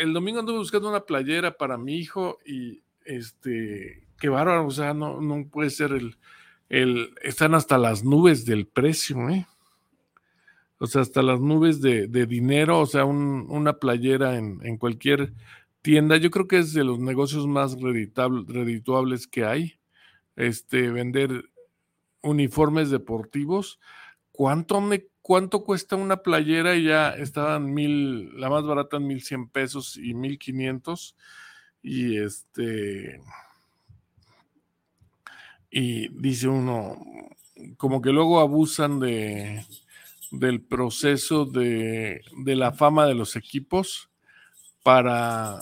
el 0.00 0.12
domingo 0.12 0.40
anduve 0.40 0.58
buscando 0.58 0.88
una 0.88 1.04
playera 1.04 1.56
para 1.56 1.76
mi 1.76 1.96
hijo 1.96 2.38
y 2.46 2.82
este, 3.04 4.06
qué 4.18 4.28
bárbaro, 4.28 4.66
o 4.66 4.70
sea, 4.70 4.94
no, 4.94 5.20
no 5.20 5.48
puede 5.48 5.70
ser 5.70 5.92
el, 5.92 6.16
el, 6.68 7.14
están 7.22 7.54
hasta 7.54 7.76
las 7.76 8.04
nubes 8.04 8.44
del 8.44 8.66
precio, 8.66 9.28
¿eh? 9.28 9.46
O 10.78 10.86
sea, 10.86 11.02
hasta 11.02 11.22
las 11.22 11.40
nubes 11.40 11.82
de, 11.82 12.06
de 12.06 12.24
dinero, 12.24 12.80
o 12.80 12.86
sea, 12.86 13.04
un, 13.04 13.46
una 13.50 13.74
playera 13.74 14.36
en, 14.36 14.60
en, 14.62 14.78
cualquier 14.78 15.34
tienda, 15.82 16.16
yo 16.16 16.30
creo 16.30 16.48
que 16.48 16.58
es 16.58 16.72
de 16.72 16.84
los 16.84 16.98
negocios 16.98 17.46
más 17.46 17.76
redituables 17.78 19.26
que 19.26 19.44
hay, 19.44 19.74
este, 20.36 20.90
vender 20.90 21.50
uniformes 22.22 22.90
deportivos. 22.90 23.78
¿Cuánto, 24.32 24.80
me, 24.80 25.06
¿Cuánto 25.22 25.64
cuesta 25.64 25.96
una 25.96 26.18
playera? 26.22 26.76
Y 26.76 26.84
ya 26.84 27.10
estaban 27.10 27.72
mil, 27.72 28.38
la 28.38 28.50
más 28.50 28.64
barata 28.64 28.96
en 28.96 29.06
mil 29.06 29.22
cien 29.22 29.48
pesos 29.48 29.96
y 29.96 30.14
mil 30.14 30.38
quinientos 30.38 31.16
y 31.82 32.18
este 32.18 33.20
y 35.70 36.08
dice 36.08 36.48
uno 36.48 36.98
como 37.76 38.02
que 38.02 38.10
luego 38.10 38.40
abusan 38.40 39.00
de 39.00 39.64
del 40.30 40.62
proceso 40.62 41.44
de, 41.44 42.22
de 42.44 42.56
la 42.56 42.72
fama 42.72 43.06
de 43.06 43.14
los 43.14 43.36
equipos 43.36 44.10
para 44.82 45.60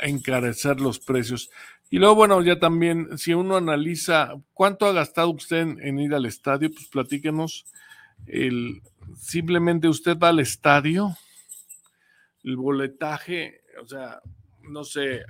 encarecer 0.00 0.80
los 0.80 0.98
precios. 0.98 1.50
Y 1.90 1.98
luego, 1.98 2.14
bueno, 2.14 2.42
ya 2.42 2.58
también, 2.58 3.18
si 3.18 3.34
uno 3.34 3.56
analiza 3.56 4.34
cuánto 4.52 4.86
ha 4.86 4.92
gastado 4.92 5.30
usted 5.30 5.58
en, 5.58 5.80
en 5.82 5.98
ir 5.98 6.14
al 6.14 6.26
estadio, 6.26 6.70
pues 6.70 6.88
platíquenos. 6.88 7.66
Simplemente 9.16 9.88
usted 9.88 10.18
va 10.18 10.28
al 10.30 10.40
estadio, 10.40 11.16
el 12.42 12.56
boletaje, 12.56 13.62
o 13.82 13.86
sea, 13.86 14.20
no 14.62 14.84
sé, 14.84 15.22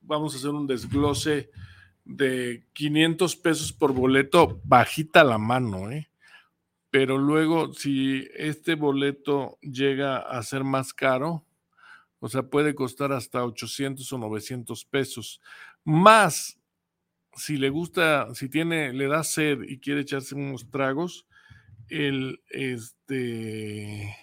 vamos 0.00 0.34
a 0.34 0.38
hacer 0.38 0.50
un 0.50 0.66
desglose 0.66 1.50
de 2.04 2.66
500 2.72 3.36
pesos 3.36 3.72
por 3.72 3.92
boleto, 3.92 4.60
bajita 4.64 5.24
la 5.24 5.38
mano, 5.38 5.90
¿eh? 5.90 6.10
Pero 6.90 7.18
luego, 7.18 7.72
si 7.72 8.28
este 8.34 8.76
boleto 8.76 9.58
llega 9.60 10.18
a 10.18 10.42
ser 10.42 10.62
más 10.62 10.94
caro, 10.94 11.44
o 12.20 12.28
sea, 12.28 12.44
puede 12.44 12.74
costar 12.74 13.12
hasta 13.12 13.44
800 13.44 14.12
o 14.12 14.18
900 14.18 14.84
pesos. 14.84 15.40
Más, 15.82 16.58
si 17.34 17.56
le 17.56 17.68
gusta, 17.68 18.32
si 18.34 18.48
tiene, 18.48 18.92
le 18.92 19.08
da 19.08 19.24
sed 19.24 19.62
y 19.62 19.78
quiere 19.78 20.02
echarse 20.02 20.34
unos 20.34 20.70
tragos, 20.70 21.26
el, 21.88 22.40
este, 22.50 24.16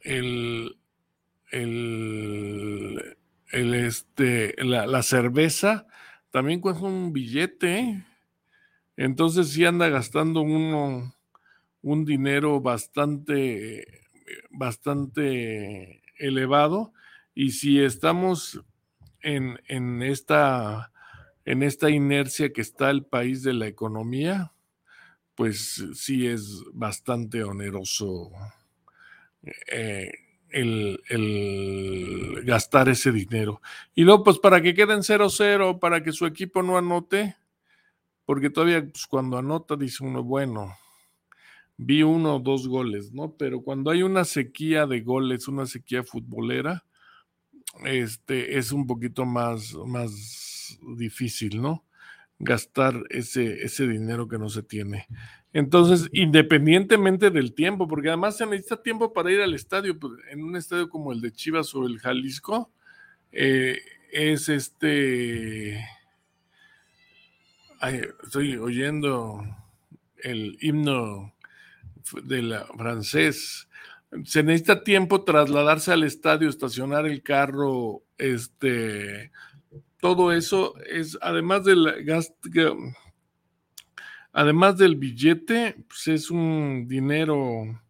el, 0.00 0.78
el, 1.50 3.16
este, 3.52 4.54
la, 4.64 4.86
la, 4.86 5.02
cerveza 5.02 5.86
también 6.30 6.60
cuesta 6.60 6.84
un 6.84 7.12
billete. 7.12 8.04
Entonces 8.96 9.50
sí 9.50 9.64
anda 9.64 9.88
gastando 9.88 10.40
uno 10.40 11.14
un 11.86 12.04
dinero 12.04 12.60
bastante, 12.60 14.02
bastante 14.50 16.02
elevado. 16.18 16.92
Y 17.32 17.52
si 17.52 17.80
estamos 17.80 18.60
en, 19.20 19.60
en, 19.68 20.02
esta, 20.02 20.92
en 21.44 21.62
esta 21.62 21.90
inercia 21.90 22.52
que 22.52 22.60
está 22.60 22.90
el 22.90 23.04
país 23.04 23.42
de 23.42 23.52
la 23.52 23.68
economía, 23.68 24.52
pues 25.36 25.84
sí 25.94 26.26
es 26.26 26.64
bastante 26.72 27.44
oneroso 27.44 28.32
eh, 29.70 30.10
el, 30.48 32.40
gastar 32.44 32.88
ese 32.88 33.12
dinero. 33.12 33.60
Y 33.94 34.02
luego, 34.02 34.24
pues 34.24 34.38
para 34.38 34.62
que 34.62 34.74
queden 34.74 35.00
0-0, 35.00 35.78
para 35.78 36.02
que 36.02 36.12
su 36.12 36.26
equipo 36.26 36.62
no 36.62 36.78
anote, 36.78 37.36
porque 38.24 38.50
todavía 38.50 38.82
pues, 38.82 39.06
cuando 39.06 39.36
anota 39.36 39.76
dice 39.76 40.02
uno, 40.02 40.24
bueno, 40.24 40.74
vi 41.76 42.02
uno 42.02 42.36
o 42.36 42.40
dos 42.40 42.66
goles, 42.66 43.12
¿no? 43.12 43.36
Pero 43.36 43.60
cuando 43.60 43.90
hay 43.90 44.02
una 44.02 44.24
sequía 44.24 44.86
de 44.86 45.02
goles, 45.02 45.48
una 45.48 45.66
sequía 45.66 46.02
futbolera, 46.02 46.84
este 47.84 48.56
es 48.56 48.72
un 48.72 48.86
poquito 48.86 49.26
más, 49.26 49.74
más 49.86 50.78
difícil, 50.96 51.60
¿no? 51.60 51.84
Gastar 52.38 53.02
ese, 53.10 53.64
ese 53.64 53.88
dinero 53.88 54.28
que 54.28 54.38
no 54.38 54.48
se 54.48 54.62
tiene. 54.62 55.06
Entonces, 55.52 56.10
independientemente 56.12 57.30
del 57.30 57.54
tiempo, 57.54 57.88
porque 57.88 58.08
además 58.08 58.36
se 58.36 58.44
necesita 58.44 58.82
tiempo 58.82 59.14
para 59.14 59.32
ir 59.32 59.40
al 59.40 59.54
estadio, 59.54 59.98
pues, 59.98 60.12
en 60.30 60.44
un 60.44 60.54
estadio 60.54 60.90
como 60.90 61.12
el 61.12 61.22
de 61.22 61.32
Chivas 61.32 61.74
o 61.74 61.86
el 61.86 61.98
Jalisco, 61.98 62.70
eh, 63.32 63.80
es 64.12 64.48
este... 64.48 65.82
Ay, 67.80 68.02
estoy 68.22 68.56
oyendo 68.56 69.42
el 70.22 70.58
himno 70.60 71.34
del 72.24 72.54
francés. 72.76 73.68
Se 74.24 74.42
necesita 74.42 74.84
tiempo 74.84 75.24
trasladarse 75.24 75.92
al 75.92 76.04
estadio, 76.04 76.48
estacionar 76.48 77.06
el 77.06 77.22
carro, 77.22 78.02
este, 78.18 79.32
todo 80.06 80.30
eso 80.30 80.74
es, 80.88 81.18
además 81.20 81.64
del 81.64 82.04
gasto, 82.04 82.48
además 84.32 84.78
del 84.78 84.94
billete, 84.94 85.84
pues 85.88 86.06
es 86.06 86.30
un 86.30 86.86
dinero, 86.86 87.82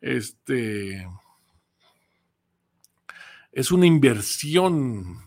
este, 0.00 1.08
es 3.50 3.72
una 3.72 3.86
inversión. 3.86 5.18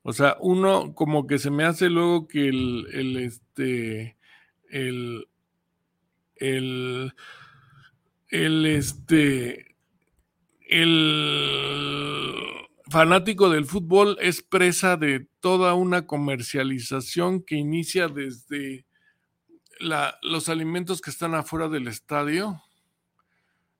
O 0.00 0.14
sea, 0.14 0.38
uno 0.40 0.94
como 0.94 1.26
que 1.26 1.38
se 1.38 1.50
me 1.50 1.64
hace 1.64 1.90
luego 1.90 2.26
que 2.26 2.48
el, 2.48 2.86
el 2.94 3.16
este, 3.18 4.16
el, 4.70 5.28
el, 6.36 7.12
el, 8.30 8.64
este, 8.64 9.76
el 10.70 12.67
fanático 12.90 13.50
del 13.50 13.64
fútbol 13.64 14.16
es 14.20 14.42
presa 14.42 14.96
de 14.96 15.28
toda 15.40 15.74
una 15.74 16.06
comercialización 16.06 17.42
que 17.42 17.56
inicia 17.56 18.08
desde 18.08 18.86
los 20.22 20.48
alimentos 20.48 21.00
que 21.00 21.10
están 21.10 21.34
afuera 21.34 21.68
del 21.68 21.86
estadio 21.86 22.60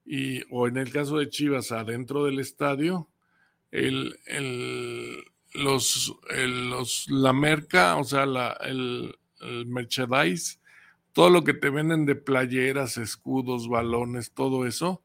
y, 0.04 0.42
o 0.50 0.68
en 0.68 0.76
el 0.76 0.90
caso 0.90 1.18
de 1.18 1.28
Chivas 1.28 1.72
adentro 1.72 2.24
del 2.24 2.38
estadio, 2.38 3.11
el, 3.70 4.18
el, 4.26 5.22
los, 5.52 6.16
los, 6.30 7.11
la 7.11 7.32
merca, 7.32 7.96
o 7.96 8.04
sea, 8.04 8.24
la, 8.24 8.52
el, 8.62 9.14
el 9.40 9.66
merchandise, 9.66 10.61
todo 11.12 11.30
lo 11.30 11.44
que 11.44 11.52
te 11.52 11.68
venden 11.68 12.06
de 12.06 12.14
playeras, 12.14 12.96
escudos, 12.96 13.68
balones, 13.68 14.32
todo 14.32 14.66
eso. 14.66 15.02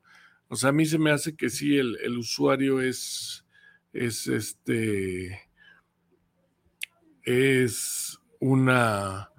O 0.47 0.55
sea, 0.55 0.69
a 0.69 0.73
mí 0.73 0.85
se 0.85 0.99
me 0.99 1.11
hace 1.11 1.35
que 1.35 1.49
sí, 1.49 1.77
el, 1.77 1.97
el 2.01 2.17
usuario 2.17 2.79
es, 2.79 3.42
es 3.93 4.27
este, 4.27 5.41
es 7.23 8.19
una 8.39 9.29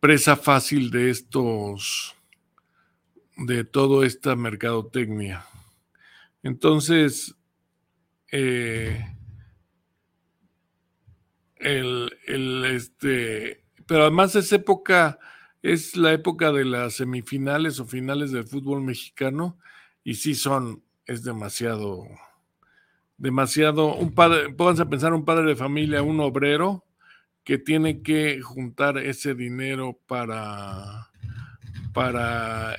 presa 0.00 0.36
fácil 0.36 0.90
de 0.90 1.10
estos, 1.10 2.16
de 3.36 3.64
toda 3.64 4.06
esta 4.06 4.36
mercadotecnia. 4.36 5.44
Entonces, 6.42 7.34
eh, 8.30 9.04
el, 11.56 12.10
el, 12.26 12.64
este, 12.66 13.64
pero 13.86 14.02
además 14.02 14.34
es 14.36 14.52
época, 14.52 15.18
es 15.62 15.96
la 15.96 16.12
época 16.12 16.52
de 16.52 16.64
las 16.64 16.94
semifinales 16.94 17.80
o 17.80 17.86
finales 17.86 18.30
del 18.30 18.46
fútbol 18.46 18.82
mexicano 18.82 19.58
y 20.04 20.14
sí 20.14 20.34
son, 20.34 20.84
es 21.06 21.24
demasiado, 21.24 22.06
demasiado, 23.18 23.94
un 23.96 24.14
padre, 24.14 24.52
pónganse 24.54 24.82
a 24.82 24.88
pensar 24.88 25.12
un 25.12 25.24
padre 25.24 25.46
de 25.46 25.56
familia, 25.56 26.02
un 26.02 26.20
obrero 26.20 26.84
que 27.44 27.58
tiene 27.58 28.02
que 28.02 28.40
juntar 28.40 28.98
ese 28.98 29.34
dinero 29.34 29.98
para, 30.06 31.10
para, 31.92 32.76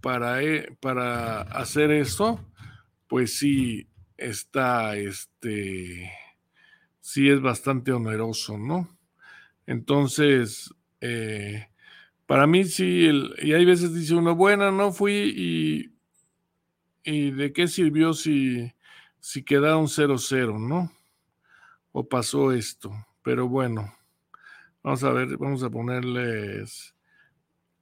para, 0.00 0.42
eh, 0.42 0.76
para 0.80 1.40
hacer 1.42 1.90
eso, 1.90 2.44
pues 3.08 3.38
sí 3.38 3.88
está, 4.18 4.96
este, 4.96 6.12
sí 7.00 7.30
es 7.30 7.40
bastante 7.40 7.92
oneroso, 7.92 8.58
¿no? 8.58 8.98
Entonces, 9.66 10.74
eh, 11.00 11.68
para 12.26 12.46
mí 12.46 12.64
sí, 12.64 13.08
y 13.42 13.52
hay 13.52 13.64
veces 13.64 13.94
dice 13.94 14.14
uno, 14.14 14.34
bueno, 14.34 14.70
no 14.72 14.92
fui 14.92 15.90
y 17.06 17.30
de 17.30 17.52
qué 17.52 17.68
sirvió 17.68 18.12
si, 18.14 18.72
si 19.24 19.42
quedaron 19.42 19.86
0-0, 19.86 20.58
¿no? 20.60 20.92
O 21.92 22.06
pasó 22.06 22.52
esto. 22.52 22.92
Pero 23.22 23.48
bueno, 23.48 23.96
vamos 24.82 25.02
a 25.02 25.10
ver, 25.12 25.38
vamos 25.38 25.62
a 25.62 25.70
ponerles 25.70 26.94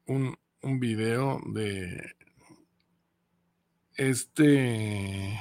un, 0.07 0.39
un 0.63 0.79
video 0.79 1.41
de 1.47 2.15
este... 3.97 5.37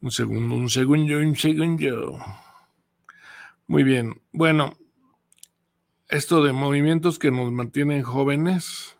Un 0.00 0.10
segundo, 0.10 0.56
un 0.56 0.70
segundo, 0.70 1.18
un 1.18 1.36
segundo. 1.36 2.18
Muy 3.68 3.84
bien. 3.84 4.20
Bueno, 4.32 4.76
esto 6.08 6.42
de 6.42 6.52
movimientos 6.52 7.20
que 7.20 7.30
nos 7.30 7.52
mantienen 7.52 8.02
jóvenes, 8.02 8.98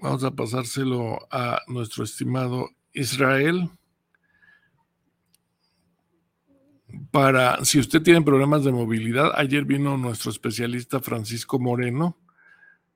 vamos 0.00 0.24
a 0.24 0.30
pasárselo 0.30 1.26
a 1.30 1.60
nuestro 1.66 2.04
estimado 2.04 2.70
Israel. 2.92 3.70
Para, 7.10 7.64
si 7.64 7.78
usted 7.78 8.02
tiene 8.02 8.22
problemas 8.22 8.64
de 8.64 8.72
movilidad, 8.72 9.32
ayer 9.36 9.64
vino 9.64 9.96
nuestro 9.96 10.30
especialista 10.30 11.00
Francisco 11.00 11.58
Moreno 11.58 12.16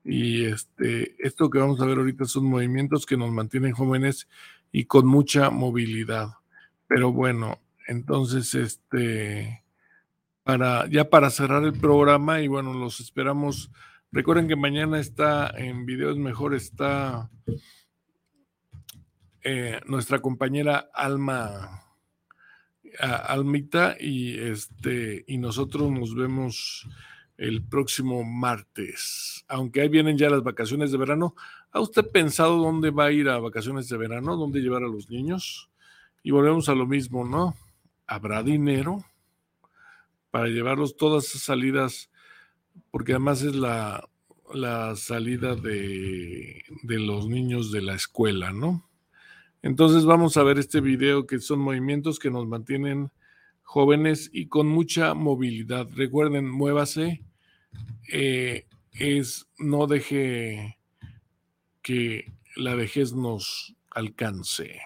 y 0.03 0.45
este, 0.45 1.15
esto 1.25 1.49
que 1.49 1.59
vamos 1.59 1.79
a 1.81 1.85
ver 1.85 1.97
ahorita 1.97 2.25
son 2.25 2.45
movimientos 2.45 3.05
que 3.05 3.17
nos 3.17 3.31
mantienen 3.31 3.71
jóvenes 3.71 4.27
y 4.71 4.85
con 4.85 5.07
mucha 5.07 5.49
movilidad. 5.49 6.29
Pero 6.87 7.11
bueno, 7.11 7.61
entonces, 7.87 8.53
este, 8.53 9.63
para, 10.43 10.87
ya 10.89 11.09
para 11.09 11.29
cerrar 11.29 11.63
el 11.63 11.73
programa, 11.73 12.41
y 12.41 12.47
bueno, 12.47 12.73
los 12.73 12.99
esperamos. 12.99 13.71
Recuerden 14.15 14.47
que 14.47 14.55
mañana 14.55 14.97
está 15.01 15.51
en 15.57 15.85
Videos 15.85 16.17
Mejor, 16.17 16.55
está 16.55 17.29
eh, 19.43 19.81
nuestra 19.87 20.21
compañera 20.21 20.89
Alma. 20.93 21.81
Almita 22.97 23.97
y 23.99 24.39
este 24.39 25.25
y 25.27 25.37
nosotros 25.37 25.91
nos 25.91 26.15
vemos 26.15 26.87
el 27.35 27.61
próximo 27.67 28.23
martes. 28.23 29.43
Aunque 29.49 29.81
ahí 29.81 29.89
vienen 29.89 30.17
ya 30.17 30.29
las 30.29 30.43
vacaciones 30.43 30.93
de 30.93 30.97
verano, 30.97 31.35
¿ha 31.73 31.81
usted 31.81 32.09
pensado 32.09 32.55
dónde 32.55 32.91
va 32.91 33.07
a 33.07 33.11
ir 33.11 33.27
a 33.27 33.39
vacaciones 33.39 33.89
de 33.89 33.97
verano? 33.97 34.37
¿Dónde 34.37 34.61
llevar 34.61 34.83
a 34.83 34.87
los 34.87 35.09
niños? 35.09 35.69
Y 36.23 36.31
volvemos 36.31 36.69
a 36.69 36.73
lo 36.73 36.87
mismo, 36.87 37.25
¿no? 37.25 37.53
¿Habrá 38.07 38.43
dinero 38.43 39.03
para 40.31 40.47
llevarlos 40.47 40.95
todas 40.95 41.25
esas 41.25 41.41
salidas? 41.41 42.09
Porque 42.91 43.13
además 43.13 43.41
es 43.41 43.55
la, 43.55 44.07
la 44.53 44.95
salida 44.95 45.55
de, 45.55 46.63
de 46.83 46.99
los 46.99 47.27
niños 47.27 47.71
de 47.71 47.81
la 47.81 47.95
escuela, 47.95 48.51
¿no? 48.51 48.89
Entonces 49.61 50.05
vamos 50.05 50.37
a 50.37 50.43
ver 50.43 50.59
este 50.59 50.79
video 50.79 51.25
que 51.25 51.39
son 51.39 51.59
movimientos 51.59 52.19
que 52.19 52.29
nos 52.29 52.47
mantienen 52.47 53.11
jóvenes 53.63 54.29
y 54.31 54.47
con 54.47 54.67
mucha 54.67 55.13
movilidad. 55.13 55.87
Recuerden, 55.95 56.47
muévase, 56.47 57.23
eh, 58.11 58.67
es 58.91 59.47
no 59.57 59.87
deje 59.87 60.77
que 61.81 62.31
la 62.55 62.75
vejez 62.75 63.13
nos 63.13 63.75
alcance. 63.91 64.79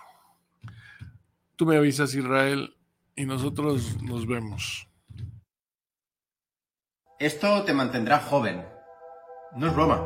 Tú 1.56 1.66
me 1.66 1.76
avisas, 1.78 2.16
Israel, 2.16 2.76
y 3.16 3.26
nosotros 3.26 4.02
nos 4.02 4.26
vemos. 4.26 4.89
Esto 7.20 7.64
te 7.64 7.74
mantendrá 7.74 8.20
joven. 8.20 8.66
No 9.52 9.68
es 9.68 9.76
broma. 9.76 10.02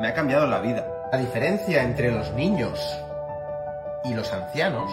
Me 0.00 0.08
ha 0.08 0.14
cambiado 0.14 0.46
la 0.46 0.60
vida. 0.60 0.86
La 1.12 1.18
diferencia 1.18 1.82
entre 1.82 2.10
los 2.12 2.32
niños 2.32 2.80
y 4.04 4.14
los 4.14 4.32
ancianos, 4.32 4.90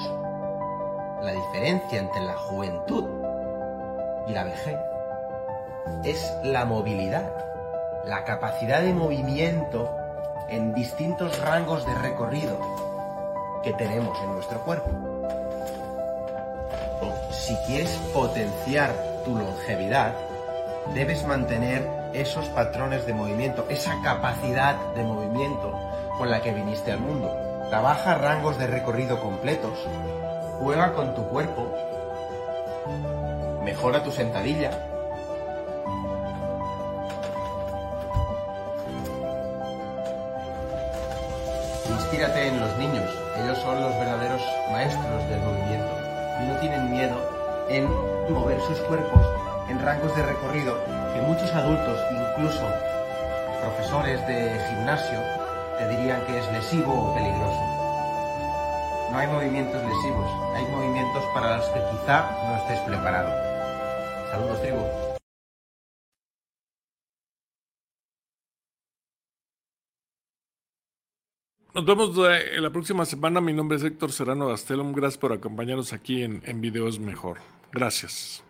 la 1.21 1.31
diferencia 1.31 1.99
entre 1.99 2.21
la 2.21 2.35
juventud 2.35 3.05
y 4.27 4.33
la 4.33 4.43
vejez, 4.45 4.79
es 6.03 6.33
la 6.43 6.65
movilidad, 6.65 7.31
la 8.05 8.23
capacidad 8.23 8.81
de 8.81 8.93
movimiento 8.93 9.95
en 10.49 10.73
distintos 10.73 11.39
rangos 11.39 11.85
de 11.85 11.93
recorrido 11.95 12.57
que 13.63 13.73
tenemos 13.73 14.19
en 14.21 14.33
nuestro 14.33 14.59
cuerpo 14.61 14.89
si 17.47 17.55
quieres 17.65 17.91
potenciar 18.13 18.93
tu 19.23 19.33
longevidad, 19.33 20.13
debes 20.93 21.25
mantener 21.25 21.87
esos 22.13 22.45
patrones 22.49 23.05
de 23.05 23.13
movimiento, 23.13 23.65
esa 23.69 24.01
capacidad 24.01 24.75
de 24.95 25.03
movimiento 25.03 25.71
con 26.17 26.29
la 26.29 26.41
que 26.41 26.53
viniste 26.53 26.91
al 26.91 26.99
mundo. 26.99 27.31
Trabaja 27.69 28.15
rangos 28.15 28.57
de 28.57 28.67
recorrido 28.67 29.19
completos, 29.19 29.77
juega 30.59 30.93
con 30.93 31.13
tu 31.13 31.27
cuerpo, 31.27 31.73
mejora 33.63 34.03
tu 34.03 34.11
sentadilla. 34.11 34.71
Inspírate 41.89 42.47
en 42.47 42.59
los 42.59 42.77
niños, 42.77 43.09
ellos 43.43 43.57
son 43.59 43.81
los 43.81 43.93
verdaderos 43.99 44.41
maestros 44.71 45.29
del 45.29 45.41
movimiento 45.41 45.91
y 46.41 46.47
no 46.47 46.59
tienen 46.59 46.91
miedo 46.91 47.15
en 47.69 47.87
mover 48.33 48.59
sus 48.61 48.79
cuerpos 48.79 49.46
en 49.69 49.79
rangos 49.81 50.15
de 50.15 50.23
recorrido 50.23 50.77
que 51.13 51.21
muchos 51.21 51.51
adultos, 51.53 51.99
incluso 52.11 52.67
profesores 53.61 54.25
de 54.27 54.59
gimnasio, 54.69 55.19
te 55.77 55.87
dirían 55.89 56.25
que 56.25 56.37
es 56.37 56.51
lesivo 56.51 56.93
o 56.93 57.13
peligroso. 57.13 57.77
No 59.11 59.17
hay 59.17 59.27
movimientos 59.27 59.81
lesivos, 59.83 60.29
hay 60.55 60.65
movimientos 60.67 61.23
para 61.33 61.57
los 61.57 61.65
que 61.67 61.79
quizá 61.91 62.29
no 62.45 62.57
estés 62.57 62.79
preparado. 62.81 63.29
Saludos, 64.31 64.61
tribu. 64.61 65.07
Nos 71.73 71.85
vemos 71.85 72.09
eh, 72.29 72.59
la 72.59 72.71
próxima 72.71 73.05
semana. 73.05 73.39
Mi 73.39 73.53
nombre 73.53 73.77
es 73.77 73.83
Héctor 73.83 74.11
Serrano 74.11 74.47
Gastelum. 74.47 74.93
Gracias 74.93 75.19
por 75.19 75.31
acompañarnos 75.31 75.93
aquí 75.93 76.23
en, 76.23 76.41
en 76.45 76.59
Videos 76.59 76.99
Mejor. 76.99 77.37
Gracias. 77.71 78.46